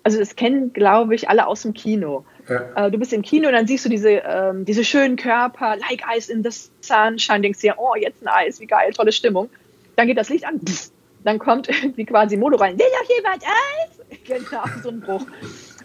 Also 0.03 0.19
das 0.19 0.35
kennen, 0.35 0.71
glaube 0.73 1.15
ich, 1.15 1.27
alle 1.27 1.47
aus 1.47 1.63
dem 1.63 1.73
Kino. 1.73 2.23
Ja. 2.47 2.85
Äh, 2.85 2.91
du 2.91 2.99
bist 2.99 3.11
im 3.13 3.23
Kino 3.23 3.47
und 3.47 3.55
dann 3.55 3.65
siehst 3.65 3.83
du 3.85 3.89
diese, 3.89 4.09
ähm, 4.11 4.65
diese 4.65 4.83
schönen 4.83 5.15
Körper, 5.15 5.77
like 5.77 6.03
Ice 6.15 6.31
in 6.31 6.43
the 6.43 6.51
Sunshine, 6.81 7.41
denkst 7.41 7.61
dir, 7.61 7.75
oh, 7.77 7.95
jetzt 7.95 8.21
ein 8.21 8.27
Eis, 8.27 8.59
wie 8.59 8.67
geil, 8.67 8.91
tolle 8.93 9.11
Stimmung. 9.11 9.49
Dann 9.95 10.05
geht 10.05 10.19
das 10.19 10.29
Licht 10.29 10.45
an, 10.45 10.59
pff, 10.59 10.91
dann 11.25 11.39
kommt 11.39 11.67
irgendwie 11.83 12.05
quasi 12.05 12.37
Modo 12.37 12.57
rein, 12.57 12.79
will 12.79 12.85
doch 13.01 13.15
jemand 13.15 13.43
Eis? 13.43 14.19
Genau, 14.23 14.63
so 14.81 14.89
ein 14.89 15.01
Bruch. 15.01 15.25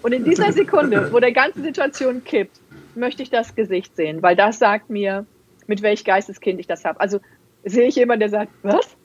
Und 0.03 0.13
in 0.13 0.25
dieser 0.25 0.53
Sekunde, 0.53 1.13
wo 1.13 1.19
der 1.19 1.33
ganze 1.33 1.61
Situation 1.63 2.23
kippt, 2.25 2.61
möchte 2.95 3.23
ich 3.23 3.31
das 3.31 3.55
Gesicht 3.55 3.97
sehen, 3.97 4.23
weil 4.23 4.37
das 4.37 4.59
sagt 4.59 4.91
mir, 4.91 5.27
mit 5.67 5.83
welch 5.83 6.05
Geisteskind 6.05 6.61
ich 6.61 6.67
das 6.67 6.85
habe. 6.85 7.01
Also 7.01 7.21
sehe 7.65 7.87
ich 7.89 7.97
jemanden, 7.97 8.21
der 8.21 8.31
sagt, 8.31 8.53
was? 8.63 8.97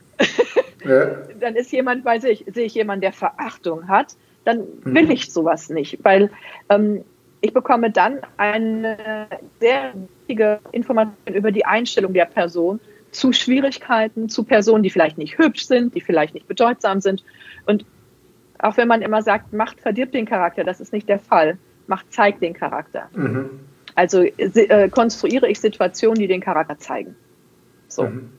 Ja. 0.86 1.06
dann 1.40 1.56
ist 1.56 1.72
jemand, 1.72 2.06
weiß 2.06 2.24
ich, 2.26 2.46
sehe 2.54 2.66
ich 2.66 2.76
jemanden, 2.76 3.02
der 3.02 3.14
Verachtung 3.14 3.88
hat, 3.88 4.16
dann 4.46 4.64
will 4.84 5.06
mhm. 5.06 5.12
ich 5.12 5.32
sowas 5.32 5.70
nicht, 5.70 6.04
weil 6.04 6.30
ähm, 6.70 7.04
ich 7.42 7.54
bekomme 7.54 7.92
dann 7.92 8.22
eine 8.38 9.28
sehr 9.60 9.94
wichtige 10.22 10.60
Information 10.72 11.36
über 11.36 11.52
die 11.52 11.66
Einstellung 11.66 12.14
der 12.14 12.26
Person 12.26 12.80
zu 13.16 13.32
Schwierigkeiten, 13.34 14.30
zu 14.30 14.44
Personen, 14.44 14.84
die 14.84 14.90
vielleicht 14.90 15.18
nicht 15.18 15.38
hübsch 15.38 15.66
sind, 15.66 15.96
die 15.96 16.02
vielleicht 16.02 16.34
nicht 16.34 16.48
bedeutsam 16.48 17.02
sind. 17.02 17.24
Und 17.66 17.86
auch 18.60 18.78
wenn 18.78 18.88
man 18.88 19.02
immer 19.02 19.22
sagt, 19.22 19.54
Macht 19.54 19.80
verdirbt 19.80 20.14
den 20.14 20.26
Charakter, 20.26 20.64
das 20.64 20.80
ist 20.80 20.94
nicht 20.94 21.08
der 21.10 21.20
Fall. 21.20 21.58
Macht 21.88 22.12
zeigt 22.14 22.42
den 22.42 22.54
Charakter. 22.54 23.10
Mhm. 23.14 23.50
Also 23.96 24.22
äh, 24.22 24.90
konstruiere 24.90 25.50
ich 25.50 25.60
Situationen, 25.60 26.20
die 26.20 26.28
den 26.28 26.42
Charakter 26.42 26.78
zeigen. 26.78 27.16
So. 27.88 28.04
Mhm. 28.04 28.30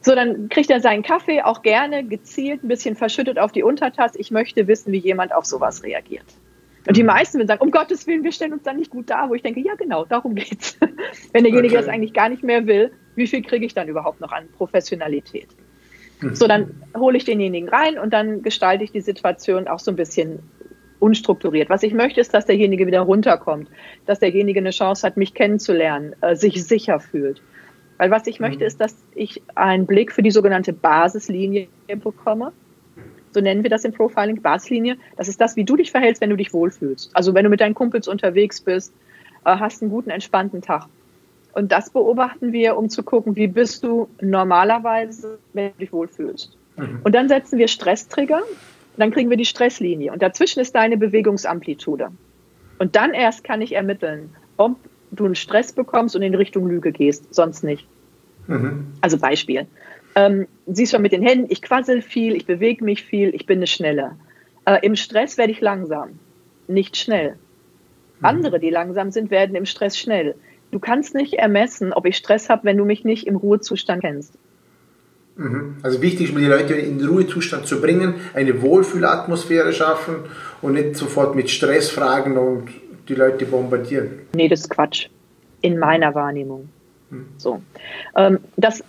So, 0.00 0.14
dann 0.14 0.50
kriegt 0.50 0.70
er 0.70 0.80
seinen 0.80 1.02
Kaffee 1.02 1.40
auch 1.40 1.62
gerne 1.62 2.04
gezielt 2.04 2.62
ein 2.62 2.68
bisschen 2.68 2.94
verschüttet 2.94 3.38
auf 3.38 3.52
die 3.52 3.62
Untertasse. 3.62 4.18
Ich 4.18 4.30
möchte 4.30 4.66
wissen, 4.66 4.92
wie 4.92 4.98
jemand 4.98 5.34
auf 5.34 5.46
sowas 5.46 5.82
reagiert. 5.82 6.26
Und 6.86 6.96
die 6.96 7.02
mhm. 7.02 7.08
meisten 7.08 7.38
würden 7.38 7.48
sagen, 7.48 7.62
um 7.62 7.70
Gottes 7.70 8.06
Willen, 8.06 8.24
wir 8.24 8.32
stellen 8.32 8.52
uns 8.52 8.64
dann 8.64 8.76
nicht 8.76 8.90
gut 8.90 9.08
dar, 9.08 9.30
wo 9.30 9.34
ich 9.34 9.42
denke, 9.42 9.60
ja 9.60 9.74
genau, 9.76 10.04
darum 10.04 10.34
geht's. 10.34 10.78
Wenn 11.32 11.44
derjenige 11.44 11.74
okay. 11.74 11.76
das 11.76 11.88
eigentlich 11.88 12.12
gar 12.12 12.28
nicht 12.28 12.42
mehr 12.42 12.66
will, 12.66 12.90
Wie 13.14 13.26
viel 13.26 13.42
kriege 13.42 13.64
ich 13.64 13.74
dann 13.74 13.88
überhaupt 13.88 14.20
noch 14.20 14.32
an 14.32 14.48
Professionalität? 14.56 15.48
So, 16.32 16.46
dann 16.46 16.82
hole 16.96 17.16
ich 17.16 17.24
denjenigen 17.24 17.68
rein 17.68 17.98
und 17.98 18.12
dann 18.12 18.42
gestalte 18.42 18.84
ich 18.84 18.92
die 18.92 19.00
Situation 19.00 19.68
auch 19.68 19.78
so 19.78 19.90
ein 19.90 19.96
bisschen 19.96 20.38
unstrukturiert. 21.00 21.68
Was 21.68 21.82
ich 21.82 21.92
möchte, 21.92 22.20
ist, 22.20 22.32
dass 22.32 22.46
derjenige 22.46 22.86
wieder 22.86 23.00
runterkommt, 23.00 23.68
dass 24.06 24.20
derjenige 24.20 24.60
eine 24.60 24.70
Chance 24.70 25.06
hat, 25.06 25.16
mich 25.16 25.34
kennenzulernen, 25.34 26.14
äh, 26.22 26.34
sich 26.34 26.64
sicher 26.64 26.98
fühlt. 27.00 27.42
Weil 27.98 28.10
was 28.10 28.26
ich 28.26 28.40
möchte, 28.40 28.60
mhm. 28.60 28.66
ist, 28.66 28.80
dass 28.80 28.96
ich 29.14 29.42
einen 29.54 29.86
Blick 29.86 30.12
für 30.12 30.22
die 30.22 30.30
sogenannte 30.30 30.72
Basislinie 30.72 31.68
bekomme. 32.02 32.52
So 33.32 33.40
nennen 33.40 33.62
wir 33.62 33.70
das 33.70 33.84
im 33.84 33.92
Profiling, 33.92 34.40
Basislinie. 34.40 34.96
Das 35.16 35.28
ist 35.28 35.40
das, 35.40 35.56
wie 35.56 35.64
du 35.64 35.76
dich 35.76 35.90
verhältst, 35.90 36.22
wenn 36.22 36.30
du 36.30 36.36
dich 36.36 36.52
wohlfühlst. 36.52 37.10
Also 37.14 37.34
wenn 37.34 37.44
du 37.44 37.50
mit 37.50 37.60
deinen 37.60 37.74
Kumpels 37.74 38.08
unterwegs 38.08 38.60
bist, 38.60 38.94
äh, 39.44 39.56
hast 39.56 39.82
einen 39.82 39.90
guten, 39.90 40.10
entspannten 40.10 40.62
Tag. 40.62 40.86
Und 41.54 41.70
das 41.70 41.90
beobachten 41.90 42.52
wir, 42.52 42.76
um 42.76 42.88
zu 42.88 43.02
gucken, 43.02 43.36
wie 43.36 43.46
bist 43.46 43.84
du 43.84 44.08
normalerweise, 44.20 45.38
wenn 45.52 45.70
du 45.72 45.78
dich 45.78 45.92
wohlfühlst. 45.92 46.56
Mhm. 46.76 47.00
Und 47.04 47.14
dann 47.14 47.28
setzen 47.28 47.58
wir 47.58 47.68
Stresstrigger, 47.68 48.42
dann 48.96 49.10
kriegen 49.12 49.30
wir 49.30 49.36
die 49.36 49.44
Stresslinie. 49.44 50.12
Und 50.12 50.22
dazwischen 50.22 50.60
ist 50.60 50.74
deine 50.74 50.96
Bewegungsamplitude. 50.96 52.08
Und 52.78 52.96
dann 52.96 53.14
erst 53.14 53.44
kann 53.44 53.62
ich 53.62 53.72
ermitteln, 53.72 54.30
ob 54.56 54.76
du 55.12 55.24
einen 55.24 55.36
Stress 55.36 55.72
bekommst 55.72 56.16
und 56.16 56.22
in 56.22 56.34
Richtung 56.34 56.66
Lüge 56.66 56.90
gehst, 56.90 57.32
sonst 57.32 57.62
nicht. 57.62 57.86
Mhm. 58.48 58.88
Also 59.00 59.18
Beispiel. 59.18 59.66
Ähm, 60.16 60.46
siehst 60.66 60.92
schon 60.92 61.02
mit 61.02 61.12
den 61.12 61.22
Händen, 61.22 61.46
ich 61.50 61.62
quassel 61.62 62.02
viel, 62.02 62.34
ich 62.34 62.46
bewege 62.46 62.84
mich 62.84 63.04
viel, 63.04 63.34
ich 63.34 63.46
bin 63.46 63.58
eine 63.58 63.66
Schnelle. 63.66 64.16
Äh, 64.64 64.78
Im 64.82 64.96
Stress 64.96 65.38
werde 65.38 65.52
ich 65.52 65.60
langsam, 65.60 66.18
nicht 66.66 66.96
schnell. 66.96 67.36
Mhm. 68.18 68.24
Andere, 68.24 68.60
die 68.60 68.70
langsam 68.70 69.10
sind, 69.10 69.30
werden 69.30 69.54
im 69.56 69.66
Stress 69.66 69.98
schnell. 69.98 70.34
Du 70.74 70.80
kannst 70.80 71.14
nicht 71.14 71.34
ermessen, 71.34 71.92
ob 71.92 72.04
ich 72.04 72.16
Stress 72.16 72.50
habe, 72.50 72.64
wenn 72.64 72.76
du 72.76 72.84
mich 72.84 73.04
nicht 73.04 73.28
im 73.28 73.36
Ruhezustand 73.36 74.02
kennst. 74.02 74.34
Mhm. 75.36 75.76
Also 75.84 76.02
wichtig 76.02 76.30
ist, 76.30 76.36
die 76.36 76.46
Leute 76.46 76.74
in 76.74 76.98
den 76.98 77.06
Ruhezustand 77.06 77.68
zu 77.68 77.80
bringen, 77.80 78.14
eine 78.34 78.60
Wohlfühlatmosphäre 78.60 79.72
schaffen 79.72 80.24
und 80.62 80.72
nicht 80.72 80.96
sofort 80.96 81.36
mit 81.36 81.48
Stress 81.48 81.90
fragen 81.90 82.36
und 82.36 82.70
die 83.06 83.14
Leute 83.14 83.46
bombardieren. 83.46 84.22
Nee, 84.34 84.48
das 84.48 84.62
ist 84.62 84.70
Quatsch. 84.70 85.10
In 85.60 85.78
meiner 85.78 86.12
Wahrnehmung. 86.16 86.68
Mhm. 87.10 87.26
So. 87.36 87.62
Ähm, 88.16 88.40
das, 88.56 88.82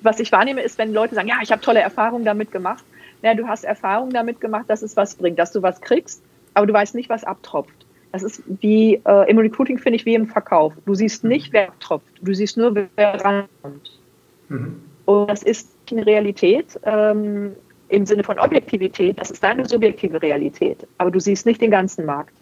was 0.00 0.20
ich 0.20 0.32
wahrnehme, 0.32 0.62
ist, 0.62 0.78
wenn 0.78 0.94
Leute 0.94 1.16
sagen, 1.16 1.28
ja, 1.28 1.36
ich 1.42 1.52
habe 1.52 1.60
tolle 1.60 1.80
Erfahrungen 1.80 2.24
damit 2.24 2.50
gemacht. 2.50 2.82
Naja, 3.20 3.34
du 3.34 3.46
hast 3.46 3.64
Erfahrungen 3.64 4.14
damit 4.14 4.40
gemacht, 4.40 4.64
dass 4.68 4.80
es 4.80 4.96
was 4.96 5.16
bringt, 5.16 5.38
dass 5.38 5.52
du 5.52 5.60
was 5.60 5.82
kriegst, 5.82 6.22
aber 6.54 6.66
du 6.66 6.72
weißt 6.72 6.94
nicht, 6.94 7.10
was 7.10 7.24
abtropft. 7.24 7.84
Das 8.12 8.22
ist 8.22 8.42
wie 8.60 9.00
äh, 9.06 9.30
im 9.30 9.38
Recruiting, 9.38 9.78
finde 9.78 9.96
ich, 9.96 10.06
wie 10.06 10.14
im 10.14 10.26
Verkauf. 10.26 10.72
Du 10.84 10.94
siehst 10.94 11.24
nicht, 11.24 11.52
wer 11.52 11.72
tropft. 11.78 12.12
Du 12.20 12.34
siehst 12.34 12.56
nur, 12.56 12.74
wer 12.74 13.24
rankommt. 13.24 14.00
Mhm. 14.48 14.82
Und 15.04 15.30
das 15.30 15.42
ist 15.42 15.70
eine 15.90 16.06
Realität 16.06 16.78
ähm, 16.84 17.54
im 17.88 18.06
Sinne 18.06 18.24
von 18.24 18.38
Objektivität. 18.38 19.18
Das 19.18 19.30
ist 19.30 19.42
deine 19.42 19.68
subjektive 19.68 20.20
Realität. 20.20 20.86
Aber 20.98 21.10
du 21.10 21.20
siehst 21.20 21.46
nicht 21.46 21.60
den 21.60 21.70
ganzen 21.70 22.04
Markt. 22.04 22.34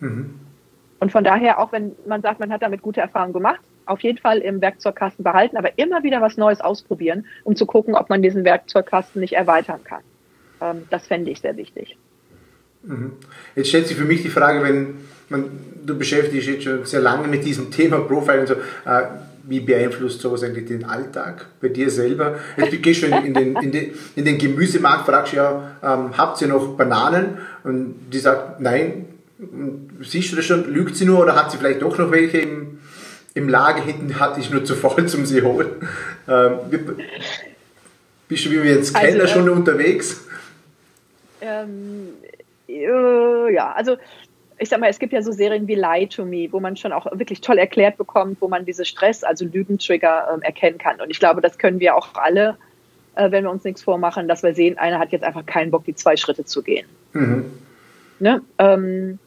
Mhm. 0.00 0.38
Und 1.00 1.12
von 1.12 1.24
daher, 1.24 1.58
auch 1.58 1.72
wenn 1.72 1.92
man 2.06 2.22
sagt, 2.22 2.40
man 2.40 2.50
hat 2.50 2.62
damit 2.62 2.82
gute 2.82 3.00
Erfahrungen 3.00 3.32
gemacht, 3.32 3.60
auf 3.86 4.00
jeden 4.00 4.18
Fall 4.18 4.38
im 4.38 4.60
Werkzeugkasten 4.60 5.22
behalten, 5.22 5.56
aber 5.56 5.78
immer 5.78 6.02
wieder 6.02 6.20
was 6.20 6.36
Neues 6.36 6.60
ausprobieren, 6.60 7.26
um 7.44 7.56
zu 7.56 7.66
gucken, 7.66 7.94
ob 7.94 8.10
man 8.10 8.22
diesen 8.22 8.44
Werkzeugkasten 8.44 9.20
nicht 9.20 9.34
erweitern 9.34 9.82
kann. 9.84 10.02
Ähm, 10.60 10.86
das 10.90 11.06
fände 11.06 11.30
ich 11.30 11.40
sehr 11.40 11.56
wichtig. 11.56 11.96
Mhm. 12.82 13.12
Jetzt 13.54 13.68
stellt 13.68 13.86
sich 13.86 13.96
für 13.96 14.04
mich 14.04 14.22
die 14.22 14.28
Frage, 14.28 14.62
wenn 14.62 14.96
man, 15.28 15.44
du 15.84 15.96
beschäftigst 15.96 16.46
dich 16.46 16.54
jetzt 16.54 16.64
schon 16.64 16.84
sehr 16.84 17.00
lange 17.00 17.28
mit 17.28 17.44
diesem 17.44 17.70
Thema 17.70 17.98
Profiling 18.00 18.40
und 18.40 18.46
so, 18.48 18.54
äh, 18.54 19.02
wie 19.48 19.60
beeinflusst 19.60 20.20
sowas 20.20 20.42
eigentlich 20.42 20.66
den 20.66 20.84
Alltag 20.84 21.46
bei 21.60 21.68
dir 21.68 21.90
selber? 21.90 22.38
Jetzt 22.58 22.82
gehst 22.82 23.02
du 23.02 23.06
in, 23.06 23.32
den, 23.32 23.56
in, 23.56 23.72
den, 23.72 23.94
in 24.14 24.24
den 24.24 24.36
Gemüsemarkt, 24.36 25.06
fragst 25.06 25.32
ja, 25.32 25.76
ähm, 25.82 26.16
habt 26.18 26.40
ihr 26.42 26.48
noch 26.48 26.76
Bananen? 26.76 27.38
Und 27.64 27.94
die 28.12 28.18
sagt, 28.18 28.60
nein. 28.60 29.06
Und 29.38 29.90
siehst 30.02 30.32
du 30.32 30.36
das 30.36 30.44
schon? 30.44 30.70
Lügt 30.70 30.96
sie 30.96 31.06
nur 31.06 31.20
oder 31.20 31.34
hat 31.34 31.50
sie 31.50 31.56
vielleicht 31.56 31.80
doch 31.80 31.96
noch 31.96 32.10
welche 32.10 32.38
im, 32.38 32.78
im 33.32 33.48
Lager 33.48 33.82
hinten? 33.82 34.20
Hatte 34.20 34.38
ich 34.40 34.50
nur 34.50 34.64
zu 34.66 34.74
voll 34.74 35.06
zum 35.06 35.24
sie 35.26 35.40
holen? 35.40 35.70
Ähm, 36.28 36.58
bist 38.28 38.44
du, 38.44 38.50
wie 38.50 38.62
wir 38.62 38.74
jetzt 38.74 38.94
kennen, 38.94 39.20
also, 39.22 39.32
schon 39.32 39.46
äh, 39.46 39.50
unterwegs? 39.50 40.24
Ähm, 41.40 42.08
äh, 42.68 43.52
ja, 43.52 43.72
also 43.72 43.96
ich 44.58 44.68
sag 44.68 44.80
mal, 44.80 44.90
es 44.90 44.98
gibt 44.98 45.12
ja 45.12 45.22
so 45.22 45.32
Serien 45.32 45.68
wie 45.68 45.76
Lie 45.76 46.08
to 46.08 46.24
Me, 46.24 46.48
wo 46.50 46.60
man 46.60 46.76
schon 46.76 46.92
auch 46.92 47.06
wirklich 47.18 47.40
toll 47.40 47.58
erklärt 47.58 47.96
bekommt, 47.96 48.40
wo 48.40 48.48
man 48.48 48.64
diese 48.64 48.84
Stress, 48.84 49.22
also 49.24 49.44
Lügentrigger 49.44 50.28
ähm, 50.34 50.42
erkennen 50.42 50.78
kann. 50.78 51.00
Und 51.00 51.10
ich 51.10 51.20
glaube, 51.20 51.40
das 51.40 51.58
können 51.58 51.80
wir 51.80 51.94
auch 51.94 52.14
alle, 52.14 52.56
äh, 53.14 53.30
wenn 53.30 53.44
wir 53.44 53.50
uns 53.50 53.64
nichts 53.64 53.82
vormachen, 53.82 54.26
dass 54.26 54.42
wir 54.42 54.54
sehen, 54.54 54.76
einer 54.78 54.98
hat 54.98 55.12
jetzt 55.12 55.24
einfach 55.24 55.46
keinen 55.46 55.70
Bock, 55.70 55.84
die 55.84 55.94
zwei 55.94 56.16
Schritte 56.16 56.44
zu 56.44 56.62
gehen. 56.62 56.86
Mhm. 57.12 57.52
Ne? 58.18 58.42
Ähm, 58.58 59.18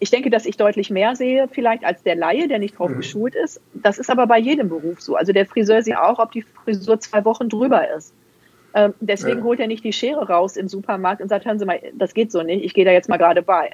ich 0.00 0.10
denke, 0.10 0.30
dass 0.30 0.46
ich 0.46 0.56
deutlich 0.56 0.90
mehr 0.90 1.14
sehe, 1.14 1.46
vielleicht 1.46 1.84
als 1.84 2.02
der 2.02 2.16
Laie, 2.16 2.48
der 2.48 2.58
nicht 2.58 2.76
drauf 2.76 2.90
mhm. 2.90 2.96
geschult 2.96 3.36
ist. 3.36 3.60
Das 3.72 3.98
ist 3.98 4.10
aber 4.10 4.26
bei 4.26 4.38
jedem 4.38 4.68
Beruf 4.68 5.00
so. 5.00 5.14
Also 5.14 5.32
der 5.32 5.46
Friseur 5.46 5.82
sieht 5.82 5.96
auch, 5.96 6.18
ob 6.18 6.32
die 6.32 6.42
Frisur 6.42 6.98
zwei 6.98 7.24
Wochen 7.24 7.48
drüber 7.48 7.88
ist. 7.96 8.12
Ähm, 8.74 8.94
deswegen 9.00 9.38
ja. 9.38 9.44
holt 9.44 9.60
er 9.60 9.66
nicht 9.66 9.84
die 9.84 9.92
Schere 9.92 10.28
raus 10.28 10.56
im 10.56 10.68
Supermarkt 10.68 11.20
und 11.20 11.28
sagt, 11.28 11.44
hören 11.44 11.58
Sie 11.58 11.66
mal, 11.66 11.80
das 11.94 12.14
geht 12.14 12.32
so 12.32 12.42
nicht, 12.42 12.64
ich 12.64 12.74
gehe 12.74 12.84
da 12.84 12.90
jetzt 12.90 13.08
mal 13.08 13.18
gerade 13.18 13.42
bei. 13.42 13.70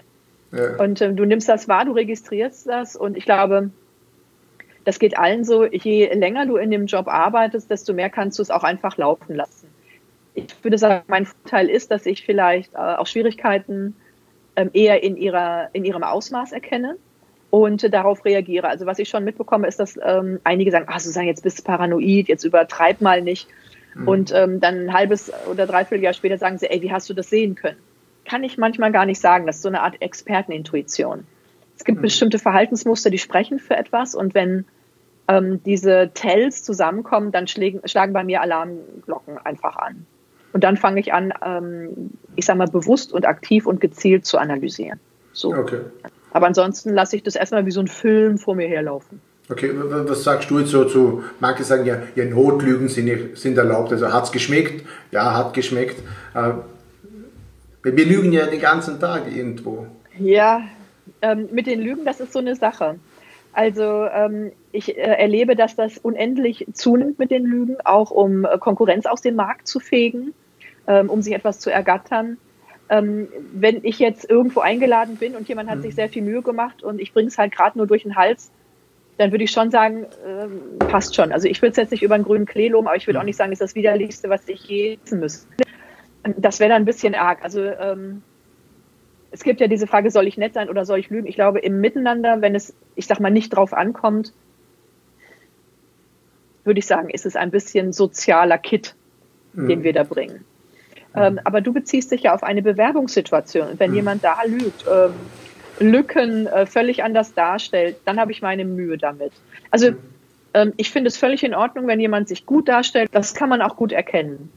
Ja. 0.52 0.76
Und 0.76 1.00
äh, 1.00 1.12
du 1.12 1.24
nimmst 1.24 1.48
das 1.48 1.68
wahr, 1.68 1.84
du 1.84 1.92
registrierst 1.92 2.66
das 2.66 2.96
und 2.96 3.16
ich 3.16 3.24
glaube, 3.24 3.70
das 4.84 4.98
geht 4.98 5.18
allen 5.18 5.44
so, 5.44 5.64
je 5.64 6.12
länger 6.14 6.46
du 6.46 6.56
in 6.56 6.70
dem 6.70 6.86
Job 6.86 7.08
arbeitest, 7.08 7.70
desto 7.70 7.92
mehr 7.92 8.10
kannst 8.10 8.38
du 8.38 8.42
es 8.42 8.50
auch 8.50 8.64
einfach 8.64 8.96
laufen 8.96 9.34
lassen. 9.34 9.68
Ich 10.34 10.46
würde 10.62 10.78
sagen, 10.78 11.04
mein 11.08 11.26
Vorteil 11.26 11.68
ist, 11.68 11.90
dass 11.90 12.06
ich 12.06 12.24
vielleicht 12.24 12.74
äh, 12.74 12.78
auch 12.78 13.06
Schwierigkeiten 13.06 13.96
ähm, 14.56 14.70
eher 14.72 15.02
in, 15.02 15.16
ihrer, 15.16 15.68
in 15.72 15.84
ihrem 15.84 16.02
Ausmaß 16.02 16.52
erkenne 16.52 16.96
und 17.50 17.84
äh, 17.84 17.90
darauf 17.90 18.24
reagiere. 18.24 18.68
Also 18.68 18.86
was 18.86 18.98
ich 18.98 19.08
schon 19.08 19.24
mitbekomme, 19.24 19.66
ist, 19.66 19.78
dass 19.78 19.98
ähm, 20.02 20.40
einige 20.44 20.70
sagen, 20.70 20.86
ah, 20.88 20.98
Susanne, 20.98 21.26
jetzt 21.26 21.42
bist 21.42 21.58
du 21.58 21.62
paranoid, 21.64 22.28
jetzt 22.28 22.44
übertreib 22.44 23.00
mal 23.00 23.22
nicht. 23.22 23.48
Mhm. 23.98 24.08
Und 24.08 24.32
ähm, 24.34 24.60
dann 24.60 24.86
ein 24.86 24.92
halbes 24.92 25.32
oder 25.50 25.66
dreiviertel 25.66 26.04
Jahr 26.04 26.12
später 26.12 26.38
sagen 26.38 26.58
sie, 26.58 26.70
ey, 26.70 26.80
wie 26.82 26.92
hast 26.92 27.10
du 27.10 27.14
das 27.14 27.28
sehen 27.28 27.54
können? 27.54 27.78
Kann 28.24 28.44
ich 28.44 28.58
manchmal 28.58 28.92
gar 28.92 29.06
nicht 29.06 29.20
sagen. 29.20 29.46
Das 29.46 29.56
ist 29.56 29.62
so 29.62 29.68
eine 29.68 29.82
Art 29.82 30.00
Expertenintuition. 30.00 31.26
Es 31.76 31.84
gibt 31.84 31.98
mhm. 31.98 32.02
bestimmte 32.02 32.38
Verhaltensmuster, 32.38 33.10
die 33.10 33.18
sprechen 33.18 33.58
für 33.58 33.76
etwas. 33.76 34.14
Und 34.14 34.34
wenn 34.34 34.66
ähm, 35.26 35.62
diese 35.64 36.10
Tells 36.14 36.62
zusammenkommen, 36.62 37.32
dann 37.32 37.48
schlägen, 37.48 37.80
schlagen 37.86 38.12
bei 38.12 38.22
mir 38.22 38.40
Alarmglocken 38.40 39.38
einfach 39.38 39.76
an. 39.76 40.06
Und 40.52 40.64
dann 40.64 40.76
fange 40.76 41.00
ich 41.00 41.12
an, 41.12 41.32
ähm, 41.44 42.10
ich 42.36 42.46
sage 42.46 42.58
mal, 42.58 42.68
bewusst 42.68 43.12
und 43.12 43.26
aktiv 43.26 43.66
und 43.66 43.80
gezielt 43.80 44.24
zu 44.24 44.38
analysieren. 44.38 45.00
So. 45.32 45.54
Okay. 45.54 45.80
Aber 46.30 46.46
ansonsten 46.46 46.90
lasse 46.90 47.16
ich 47.16 47.22
das 47.22 47.36
erstmal 47.36 47.66
wie 47.66 47.70
so 47.70 47.80
ein 47.80 47.88
Film 47.88 48.38
vor 48.38 48.54
mir 48.54 48.68
herlaufen. 48.68 49.20
Okay, 49.50 49.70
was 49.74 50.24
sagst 50.24 50.50
du 50.50 50.58
jetzt 50.58 50.70
so 50.70 50.84
zu, 50.84 51.24
manche 51.40 51.64
sagen 51.64 51.86
ja, 51.86 52.02
ja 52.14 52.24
Notlügen 52.26 52.88
sind, 52.88 53.38
sind 53.38 53.56
erlaubt, 53.56 53.92
also 53.92 54.12
hat 54.12 54.24
es 54.24 54.32
geschmeckt? 54.32 54.84
Ja, 55.10 55.34
hat 55.34 55.54
geschmeckt. 55.54 56.02
Äh, 56.34 56.52
wir 57.82 58.04
lügen 58.04 58.32
ja 58.32 58.46
den 58.46 58.60
ganzen 58.60 59.00
Tag 59.00 59.22
irgendwo. 59.34 59.86
Ja, 60.18 60.62
ähm, 61.22 61.48
mit 61.52 61.66
den 61.66 61.80
Lügen, 61.80 62.04
das 62.04 62.20
ist 62.20 62.32
so 62.34 62.40
eine 62.40 62.56
Sache. 62.56 62.98
Also 63.52 64.06
ähm, 64.06 64.52
ich 64.72 64.96
äh, 64.96 65.00
erlebe, 65.00 65.56
dass 65.56 65.74
das 65.74 65.96
unendlich 65.96 66.66
zunimmt 66.74 67.18
mit 67.18 67.30
den 67.30 67.44
Lügen, 67.44 67.76
auch 67.84 68.10
um 68.10 68.44
äh, 68.44 68.58
Konkurrenz 68.58 69.06
aus 69.06 69.22
dem 69.22 69.36
Markt 69.36 69.66
zu 69.66 69.80
fegen, 69.80 70.34
ähm, 70.86 71.08
um 71.08 71.22
sich 71.22 71.34
etwas 71.34 71.58
zu 71.58 71.70
ergattern. 71.70 72.36
Ähm, 72.90 73.28
wenn 73.52 73.82
ich 73.82 73.98
jetzt 73.98 74.28
irgendwo 74.28 74.60
eingeladen 74.60 75.16
bin 75.16 75.34
und 75.34 75.48
jemand 75.48 75.70
hat 75.70 75.78
mhm. 75.78 75.82
sich 75.82 75.94
sehr 75.94 76.08
viel 76.08 76.22
Mühe 76.22 76.42
gemacht 76.42 76.82
und 76.82 77.00
ich 77.00 77.12
bringe 77.12 77.28
es 77.28 77.38
halt 77.38 77.52
gerade 77.52 77.78
nur 77.78 77.86
durch 77.86 78.02
den 78.02 78.16
Hals, 78.16 78.50
dann 79.18 79.32
würde 79.32 79.44
ich 79.44 79.50
schon 79.50 79.70
sagen, 79.70 80.04
äh, 80.04 80.84
passt 80.86 81.14
schon. 81.14 81.32
Also 81.32 81.48
ich 81.48 81.60
würde 81.60 81.72
es 81.72 81.76
jetzt 81.76 81.90
nicht 81.90 82.02
über 82.02 82.14
einen 82.14 82.24
grünen 82.24 82.46
Klee 82.46 82.68
loben, 82.68 82.86
aber 82.86 82.96
ich 82.96 83.06
würde 83.06 83.18
auch 83.18 83.24
nicht 83.24 83.36
sagen, 83.36 83.50
das 83.50 83.60
ist 83.60 83.70
das 83.70 83.74
Widerlichste, 83.74 84.30
was 84.30 84.48
ich 84.48 84.64
je 84.64 84.98
essen 85.04 85.20
müsste. 85.20 85.48
Das 86.36 86.60
wäre 86.60 86.70
dann 86.70 86.82
ein 86.82 86.84
bisschen 86.84 87.14
arg. 87.14 87.42
Also 87.42 87.62
ähm, 87.62 88.22
es 89.30 89.42
gibt 89.42 89.60
ja 89.60 89.66
diese 89.66 89.86
Frage, 89.86 90.10
soll 90.10 90.26
ich 90.26 90.38
nett 90.38 90.54
sein 90.54 90.68
oder 90.68 90.84
soll 90.84 91.00
ich 91.00 91.10
lügen? 91.10 91.26
Ich 91.26 91.34
glaube, 91.34 91.58
im 91.58 91.80
Miteinander, 91.80 92.40
wenn 92.40 92.54
es, 92.54 92.74
ich 92.94 93.06
sag 93.06 93.18
mal, 93.18 93.30
nicht 93.30 93.50
drauf 93.50 93.74
ankommt, 93.74 94.32
würde 96.64 96.78
ich 96.78 96.86
sagen, 96.86 97.10
ist 97.10 97.26
es 97.26 97.34
ein 97.34 97.50
bisschen 97.50 97.92
sozialer 97.92 98.58
Kit, 98.58 98.94
mhm. 99.52 99.68
den 99.68 99.82
wir 99.82 99.92
da 99.92 100.04
bringen. 100.04 100.44
Mhm. 101.14 101.22
Ähm, 101.22 101.40
aber 101.42 101.60
du 101.60 101.72
beziehst 101.72 102.12
dich 102.12 102.22
ja 102.22 102.34
auf 102.34 102.44
eine 102.44 102.62
Bewerbungssituation. 102.62 103.68
Und 103.70 103.80
wenn 103.80 103.90
mhm. 103.90 103.96
jemand 103.96 104.24
da 104.24 104.36
lügt, 104.46 104.84
ähm, 104.88 105.14
Lücken 105.80 106.46
äh, 106.46 106.66
völlig 106.66 107.02
anders 107.02 107.34
darstellt, 107.34 107.96
dann 108.04 108.18
habe 108.18 108.32
ich 108.32 108.42
meine 108.42 108.64
Mühe 108.64 108.98
damit. 108.98 109.32
Also 109.70 109.92
ähm, 110.54 110.72
ich 110.76 110.90
finde 110.90 111.08
es 111.08 111.16
völlig 111.16 111.44
in 111.44 111.54
Ordnung, 111.54 111.86
wenn 111.86 112.00
jemand 112.00 112.28
sich 112.28 112.46
gut 112.46 112.68
darstellt. 112.68 113.10
Das 113.12 113.34
kann 113.34 113.48
man 113.48 113.62
auch 113.62 113.76
gut 113.76 113.92
erkennen. 113.92 114.50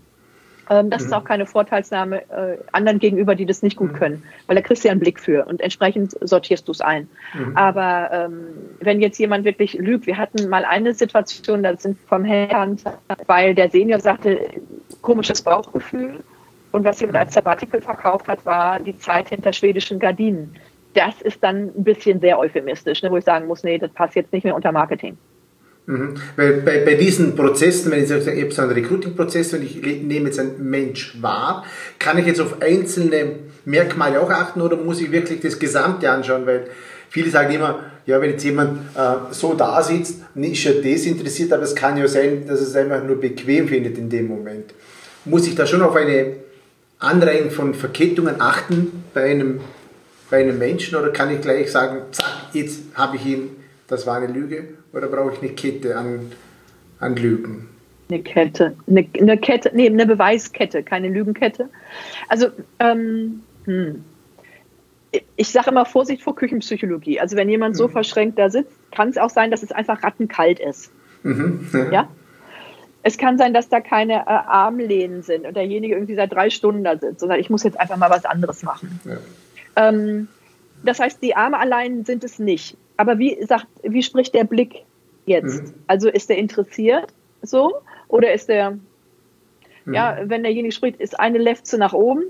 Ähm, 0.70 0.90
das 0.90 1.02
mhm. 1.02 1.08
ist 1.08 1.14
auch 1.14 1.24
keine 1.24 1.46
Vorteilsnahme 1.46 2.22
äh, 2.30 2.58
anderen 2.72 3.00
gegenüber, 3.00 3.36
die 3.36 3.46
das 3.46 3.62
nicht 3.62 3.76
gut 3.76 3.92
mhm. 3.92 3.98
können, 3.98 4.24
weil 4.48 4.56
da 4.56 4.62
kriegst 4.62 4.84
du 4.84 4.88
ja 4.88 4.92
einen 4.92 5.02
Blick 5.02 5.20
für 5.20 5.46
und 5.46 5.60
entsprechend 5.60 6.16
sortierst 6.22 6.68
du 6.68 6.72
es 6.72 6.82
ein. 6.82 7.10
Mhm. 7.34 7.58
Aber 7.58 8.10
ähm, 8.12 8.48
wenn 8.80 9.02
jetzt 9.02 9.18
jemand 9.18 9.44
wirklich 9.44 9.74
lügt, 9.74 10.08
wir 10.08 10.18
hatten 10.18 10.48
mal 10.50 10.64
eine 10.64 10.94
Situation, 10.94 11.64
da 11.64 11.76
sind 11.76 11.98
vom 12.08 12.24
Herrn, 12.24 12.78
weil 13.28 13.54
der 13.54 13.70
Senior 13.70 14.00
sagte, 14.00 14.40
komisches 15.02 15.42
Bauchgefühl 15.42 16.20
und 16.72 16.86
was 16.86 17.02
jemand 17.02 17.18
als 17.18 17.34
Sabbatical 17.34 17.82
verkauft 17.82 18.30
hat, 18.30 18.46
war 18.46 18.80
die 18.80 18.98
Zeit 18.98 19.30
hinter 19.30 19.52
schwedischen 19.52 20.00
Gardinen. 20.00 20.56
Das 20.94 21.22
ist 21.22 21.44
dann 21.44 21.72
ein 21.76 21.84
bisschen 21.84 22.20
sehr 22.20 22.38
euphemistisch, 22.38 23.02
ne, 23.02 23.12
wo 23.12 23.18
ich 23.18 23.26
sagen 23.26 23.48
muss, 23.48 23.64
nee, 23.64 23.78
das 23.78 23.92
passt 23.92 24.16
jetzt 24.16 24.34
nicht 24.34 24.44
mehr 24.44 24.56
unter 24.56 24.72
Marketing. 24.72 25.18
Mhm. 25.86 26.16
Weil 26.36 26.54
bei, 26.62 26.84
bei 26.86 26.94
diesen 26.96 27.36
Prozessen, 27.36 27.92
wenn 27.92 28.04
ich 28.04 28.10
sage, 28.10 28.32
ich 28.32 28.42
habe 28.44 28.52
so 28.52 28.62
einen 28.62 28.72
Recruiting-Prozess 28.72 29.54
und 29.54 29.64
ich 29.64 29.82
nehme 29.82 30.28
jetzt 30.28 30.40
einen 30.40 30.70
Mensch 30.70 31.22
wahr, 31.22 31.66
kann 32.00 32.18
ich 32.18 32.26
jetzt 32.26 32.40
auf 32.40 32.62
einzelne 32.62 33.40
Merkmale 33.66 34.20
auch 34.20 34.30
achten 34.30 34.62
oder 34.62 34.78
muss 34.78 35.02
ich 35.02 35.12
wirklich 35.12 35.42
das 35.42 35.60
Gesamte 35.60 36.10
anschauen? 36.10 36.46
Weil 36.46 36.68
viele 37.10 37.30
sagen 37.30 37.54
immer, 37.54 37.80
ja, 38.06 38.22
wenn 38.22 38.32
jetzt 38.32 38.44
jemand 38.44 38.80
äh, 38.96 39.32
so 39.32 39.54
da 39.54 39.82
sitzt, 39.82 40.22
ist 40.36 40.64
ja 40.64 40.72
desinteressiert, 40.74 41.54
aber 41.54 41.64
es 41.64 41.76
kann 41.76 41.98
ja 41.98 42.08
sein, 42.08 42.46
dass 42.48 42.62
es 42.62 42.76
einfach 42.76 43.04
nur 43.04 43.20
bequem 43.20 43.68
findet 43.68 43.98
in 43.98 44.10
dem 44.10 44.28
Moment. 44.28 44.74
Muss 45.26 45.48
ich 45.48 45.56
da 45.56 45.66
schon 45.66 45.82
auf 45.82 45.96
eine 45.96 46.38
Anreihung 47.00 47.52
von 47.52 47.74
Verkettungen 47.74 48.36
achten 48.40 49.04
bei 49.14 49.32
einem, 49.32 49.60
bei 50.32 50.40
einem 50.40 50.58
Menschen 50.58 50.96
oder 50.98 51.12
kann 51.12 51.30
ich 51.30 51.42
gleich 51.42 51.72
sagen, 51.72 52.04
zack, 52.12 52.26
jetzt 52.54 52.82
habe 52.96 53.18
ich 53.18 53.26
ihn, 53.26 53.50
das 53.88 54.08
war 54.08 54.16
eine 54.18 54.28
Lüge? 54.28 54.70
Oder 54.94 55.08
brauche 55.08 55.34
ich 55.34 55.42
eine 55.42 55.52
Kette 55.52 55.96
an, 55.96 56.32
an 57.00 57.16
Lügen? 57.16 57.70
Eine 58.10 58.24
Kette, 58.24 58.76
eine, 58.88 59.08
eine 59.20 59.38
Kette, 59.38 59.72
nee, 59.74 59.88
eine 59.88 60.06
Beweiskette, 60.06 60.84
keine 60.84 61.10
Lügenkette. 61.10 61.70
Also, 62.28 62.48
ähm, 62.80 63.44
hm. 63.66 64.04
ich 65.36 65.50
sage 65.50 65.70
immer 65.70 65.86
Vorsicht 65.86 66.24
vor 66.24 66.36
Küchenpsychologie. 66.36 67.20
Also 67.20 67.36
wenn 67.36 67.50
jemand 67.50 67.78
so 67.78 67.88
mhm. 67.88 67.92
verschränkt 67.92 68.40
da 68.40 68.50
sitzt, 68.50 68.72
kann 68.92 69.10
es 69.10 69.18
auch 69.18 69.30
sein, 69.30 69.52
dass 69.52 69.64
es 69.64 69.72
einfach 69.72 70.02
rattenkalt 70.04 70.60
ist. 70.60 70.92
Mhm. 71.24 71.70
Ja? 71.92 72.10
Es 73.04 73.18
kann 73.18 73.38
sein, 73.38 73.54
dass 73.54 73.68
da 73.68 73.82
keine 73.82 74.14
äh, 74.14 74.26
Armlehnen 74.26 75.24
sind 75.24 75.46
und 75.46 75.56
derjenige 75.56 75.96
irgendwie 75.96 76.16
seit 76.16 76.32
drei 76.32 76.50
Stunden 76.50 76.84
da 76.84 76.98
sitzt, 76.98 77.20
sondern 77.20 77.40
ich 77.40 77.50
muss 77.50 77.64
jetzt 77.64 77.80
einfach 77.80 77.98
mal 77.98 78.10
was 78.10 78.26
anderes 78.26 78.64
machen. 78.64 79.00
Ja. 79.06 79.18
Ähm, 79.76 80.28
das 80.84 81.00
heißt, 81.00 81.22
die 81.22 81.36
Arme 81.36 81.60
allein 81.60 82.06
sind 82.06 82.24
es 82.24 82.40
nicht. 82.40 82.78
Aber 82.98 83.20
wie 83.20 83.44
sagt, 83.46 83.68
wie 83.84 84.04
spricht 84.04 84.34
der 84.34 84.44
Blick 84.44 84.84
jetzt? 85.26 85.64
Mhm. 85.64 85.74
Also 85.88 86.10
ist 86.10 86.30
er 86.30 86.38
interessiert 86.38 87.14
so 87.42 87.74
oder 88.08 88.34
ist 88.34 88.50
er, 88.50 88.72
mhm. 89.86 89.94
ja, 89.94 90.18
wenn 90.24 90.44
derjenige 90.44 90.74
spricht, 90.74 91.00
ist 91.00 91.20
eine 91.20 91.38
Lefze 91.38 91.78
nach 91.78 91.94
oben? 91.94 92.24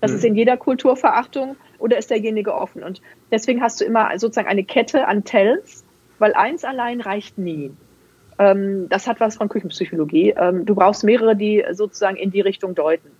Das 0.00 0.10
mhm. 0.10 0.16
ist 0.16 0.24
in 0.24 0.34
jeder 0.34 0.56
Kultur 0.56 0.96
Verachtung 0.96 1.56
oder 1.78 1.98
ist 1.98 2.10
derjenige 2.10 2.54
offen? 2.54 2.82
Und 2.82 3.00
deswegen 3.30 3.62
hast 3.62 3.80
du 3.80 3.84
immer 3.84 4.18
sozusagen 4.18 4.48
eine 4.48 4.64
Kette 4.64 5.06
an 5.06 5.24
Tells, 5.24 5.84
weil 6.18 6.34
eins 6.34 6.64
allein 6.64 7.00
reicht 7.00 7.38
nie. 7.38 7.72
Ähm, 8.38 8.88
das 8.88 9.06
hat 9.06 9.20
was 9.20 9.36
von 9.36 9.48
Küchenpsychologie. 9.48 10.34
Ähm, 10.36 10.66
du 10.66 10.74
brauchst 10.74 11.04
mehrere, 11.04 11.36
die 11.36 11.64
sozusagen 11.72 12.16
in 12.16 12.30
die 12.30 12.40
Richtung 12.40 12.74
deuten. 12.74 13.10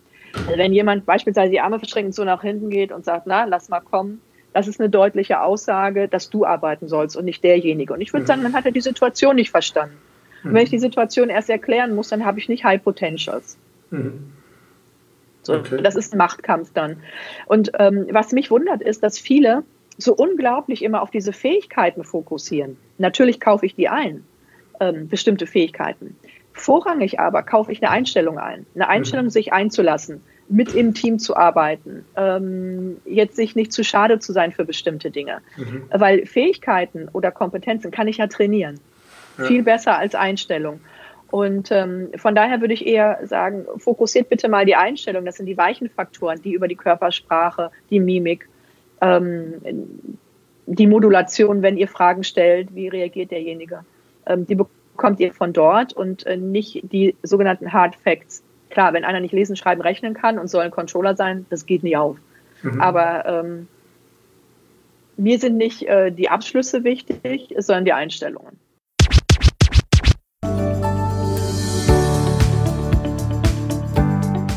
Wenn 0.54 0.72
jemand 0.72 1.06
beispielsweise 1.06 1.50
die 1.50 1.60
Arme 1.60 1.78
verschränkt 1.78 2.08
und 2.08 2.14
so 2.14 2.24
nach 2.24 2.42
hinten 2.42 2.70
geht 2.70 2.92
und 2.92 3.04
sagt, 3.04 3.26
na, 3.26 3.44
lass 3.44 3.68
mal 3.68 3.80
kommen, 3.80 4.20
das 4.52 4.68
ist 4.68 4.80
eine 4.80 4.88
deutliche 4.88 5.42
Aussage, 5.42 6.08
dass 6.08 6.30
du 6.30 6.46
arbeiten 6.46 6.88
sollst 6.88 7.16
und 7.16 7.24
nicht 7.24 7.44
derjenige. 7.44 7.92
Und 7.92 8.00
ich 8.00 8.12
würde 8.12 8.22
mhm. 8.22 8.26
sagen, 8.26 8.42
dann 8.42 8.54
hat 8.54 8.64
er 8.64 8.72
die 8.72 8.80
Situation 8.80 9.36
nicht 9.36 9.50
verstanden. 9.50 9.96
Und 10.44 10.54
wenn 10.54 10.62
ich 10.62 10.70
die 10.70 10.78
Situation 10.78 11.28
erst 11.28 11.50
erklären 11.50 11.94
muss, 11.94 12.08
dann 12.08 12.24
habe 12.24 12.38
ich 12.38 12.48
nicht 12.48 12.64
High 12.64 12.82
Potentials. 12.82 13.58
Mhm. 13.90 14.32
So, 15.42 15.54
okay. 15.54 15.80
Das 15.82 15.96
ist 15.96 16.14
ein 16.14 16.18
Machtkampf 16.18 16.72
dann. 16.72 16.98
Und 17.46 17.72
ähm, 17.78 18.06
was 18.10 18.32
mich 18.32 18.50
wundert, 18.50 18.82
ist, 18.82 19.02
dass 19.02 19.18
viele 19.18 19.62
so 19.98 20.14
unglaublich 20.14 20.82
immer 20.82 21.02
auf 21.02 21.10
diese 21.10 21.32
Fähigkeiten 21.32 22.04
fokussieren. 22.04 22.76
Natürlich 22.98 23.40
kaufe 23.40 23.66
ich 23.66 23.74
die 23.74 23.88
ein 23.88 24.24
ähm, 24.80 25.08
bestimmte 25.08 25.46
Fähigkeiten. 25.46 26.16
Vorrangig 26.56 27.20
aber 27.20 27.42
kaufe 27.42 27.70
ich 27.70 27.82
eine 27.82 27.90
Einstellung 27.90 28.38
ein, 28.38 28.66
eine 28.74 28.88
Einstellung, 28.88 29.26
mhm. 29.26 29.30
sich 29.30 29.52
einzulassen, 29.52 30.22
mit 30.48 30.74
im 30.74 30.94
Team 30.94 31.18
zu 31.18 31.36
arbeiten, 31.36 32.04
ähm, 32.16 32.96
jetzt 33.04 33.36
sich 33.36 33.54
nicht 33.54 33.72
zu 33.72 33.84
schade 33.84 34.18
zu 34.18 34.32
sein 34.32 34.52
für 34.52 34.64
bestimmte 34.64 35.10
Dinge. 35.10 35.38
Mhm. 35.56 35.82
Weil 35.90 36.24
Fähigkeiten 36.24 37.08
oder 37.12 37.30
Kompetenzen 37.30 37.90
kann 37.90 38.08
ich 38.08 38.18
ja 38.18 38.26
trainieren. 38.26 38.80
Ja. 39.38 39.44
Viel 39.44 39.62
besser 39.62 39.98
als 39.98 40.14
Einstellung. 40.14 40.80
Und 41.30 41.70
ähm, 41.72 42.08
von 42.16 42.34
daher 42.34 42.60
würde 42.60 42.72
ich 42.72 42.86
eher 42.86 43.18
sagen, 43.24 43.66
fokussiert 43.76 44.28
bitte 44.30 44.48
mal 44.48 44.64
die 44.64 44.76
Einstellung. 44.76 45.24
Das 45.26 45.36
sind 45.36 45.46
die 45.46 45.58
weichen 45.58 45.90
Faktoren, 45.90 46.40
die 46.40 46.52
über 46.52 46.68
die 46.68 46.76
Körpersprache, 46.76 47.70
die 47.90 48.00
Mimik, 48.00 48.48
ähm, 49.02 49.54
die 50.66 50.86
Modulation, 50.86 51.60
wenn 51.62 51.76
ihr 51.76 51.88
Fragen 51.88 52.24
stellt, 52.24 52.74
wie 52.74 52.88
reagiert 52.88 53.30
derjenige 53.30 53.84
ähm, 54.26 54.46
die 54.46 54.56
bekommt 54.96 55.20
ihr 55.20 55.34
von 55.34 55.52
dort 55.52 55.92
und 55.92 56.24
äh, 56.26 56.38
nicht 56.38 56.80
die 56.90 57.14
sogenannten 57.22 57.70
Hard 57.70 57.96
Facts. 57.96 58.42
Klar, 58.70 58.94
wenn 58.94 59.04
einer 59.04 59.20
nicht 59.20 59.32
lesen, 59.32 59.54
schreiben, 59.54 59.82
rechnen 59.82 60.14
kann 60.14 60.38
und 60.38 60.48
soll 60.48 60.62
ein 60.62 60.70
Controller 60.70 61.14
sein, 61.14 61.44
das 61.50 61.66
geht 61.66 61.82
nie 61.82 61.96
auf. 61.96 62.16
Mhm. 62.62 62.80
Aber 62.80 63.26
ähm, 63.26 63.68
mir 65.18 65.38
sind 65.38 65.58
nicht 65.58 65.82
äh, 65.82 66.10
die 66.10 66.30
Abschlüsse 66.30 66.82
wichtig, 66.82 67.54
sondern 67.58 67.84
die 67.84 67.92
Einstellungen. 67.92 68.58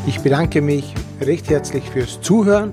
Ich 0.07 0.21
bedanke 0.21 0.61
mich 0.61 0.93
recht 1.21 1.49
herzlich 1.49 1.83
fürs 1.89 2.21
Zuhören 2.21 2.71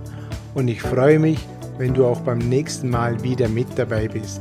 und 0.54 0.68
ich 0.68 0.80
freue 0.82 1.18
mich, 1.18 1.40
wenn 1.78 1.94
du 1.94 2.06
auch 2.06 2.20
beim 2.20 2.38
nächsten 2.38 2.88
Mal 2.88 3.22
wieder 3.24 3.48
mit 3.48 3.76
dabei 3.76 4.06
bist. 4.06 4.40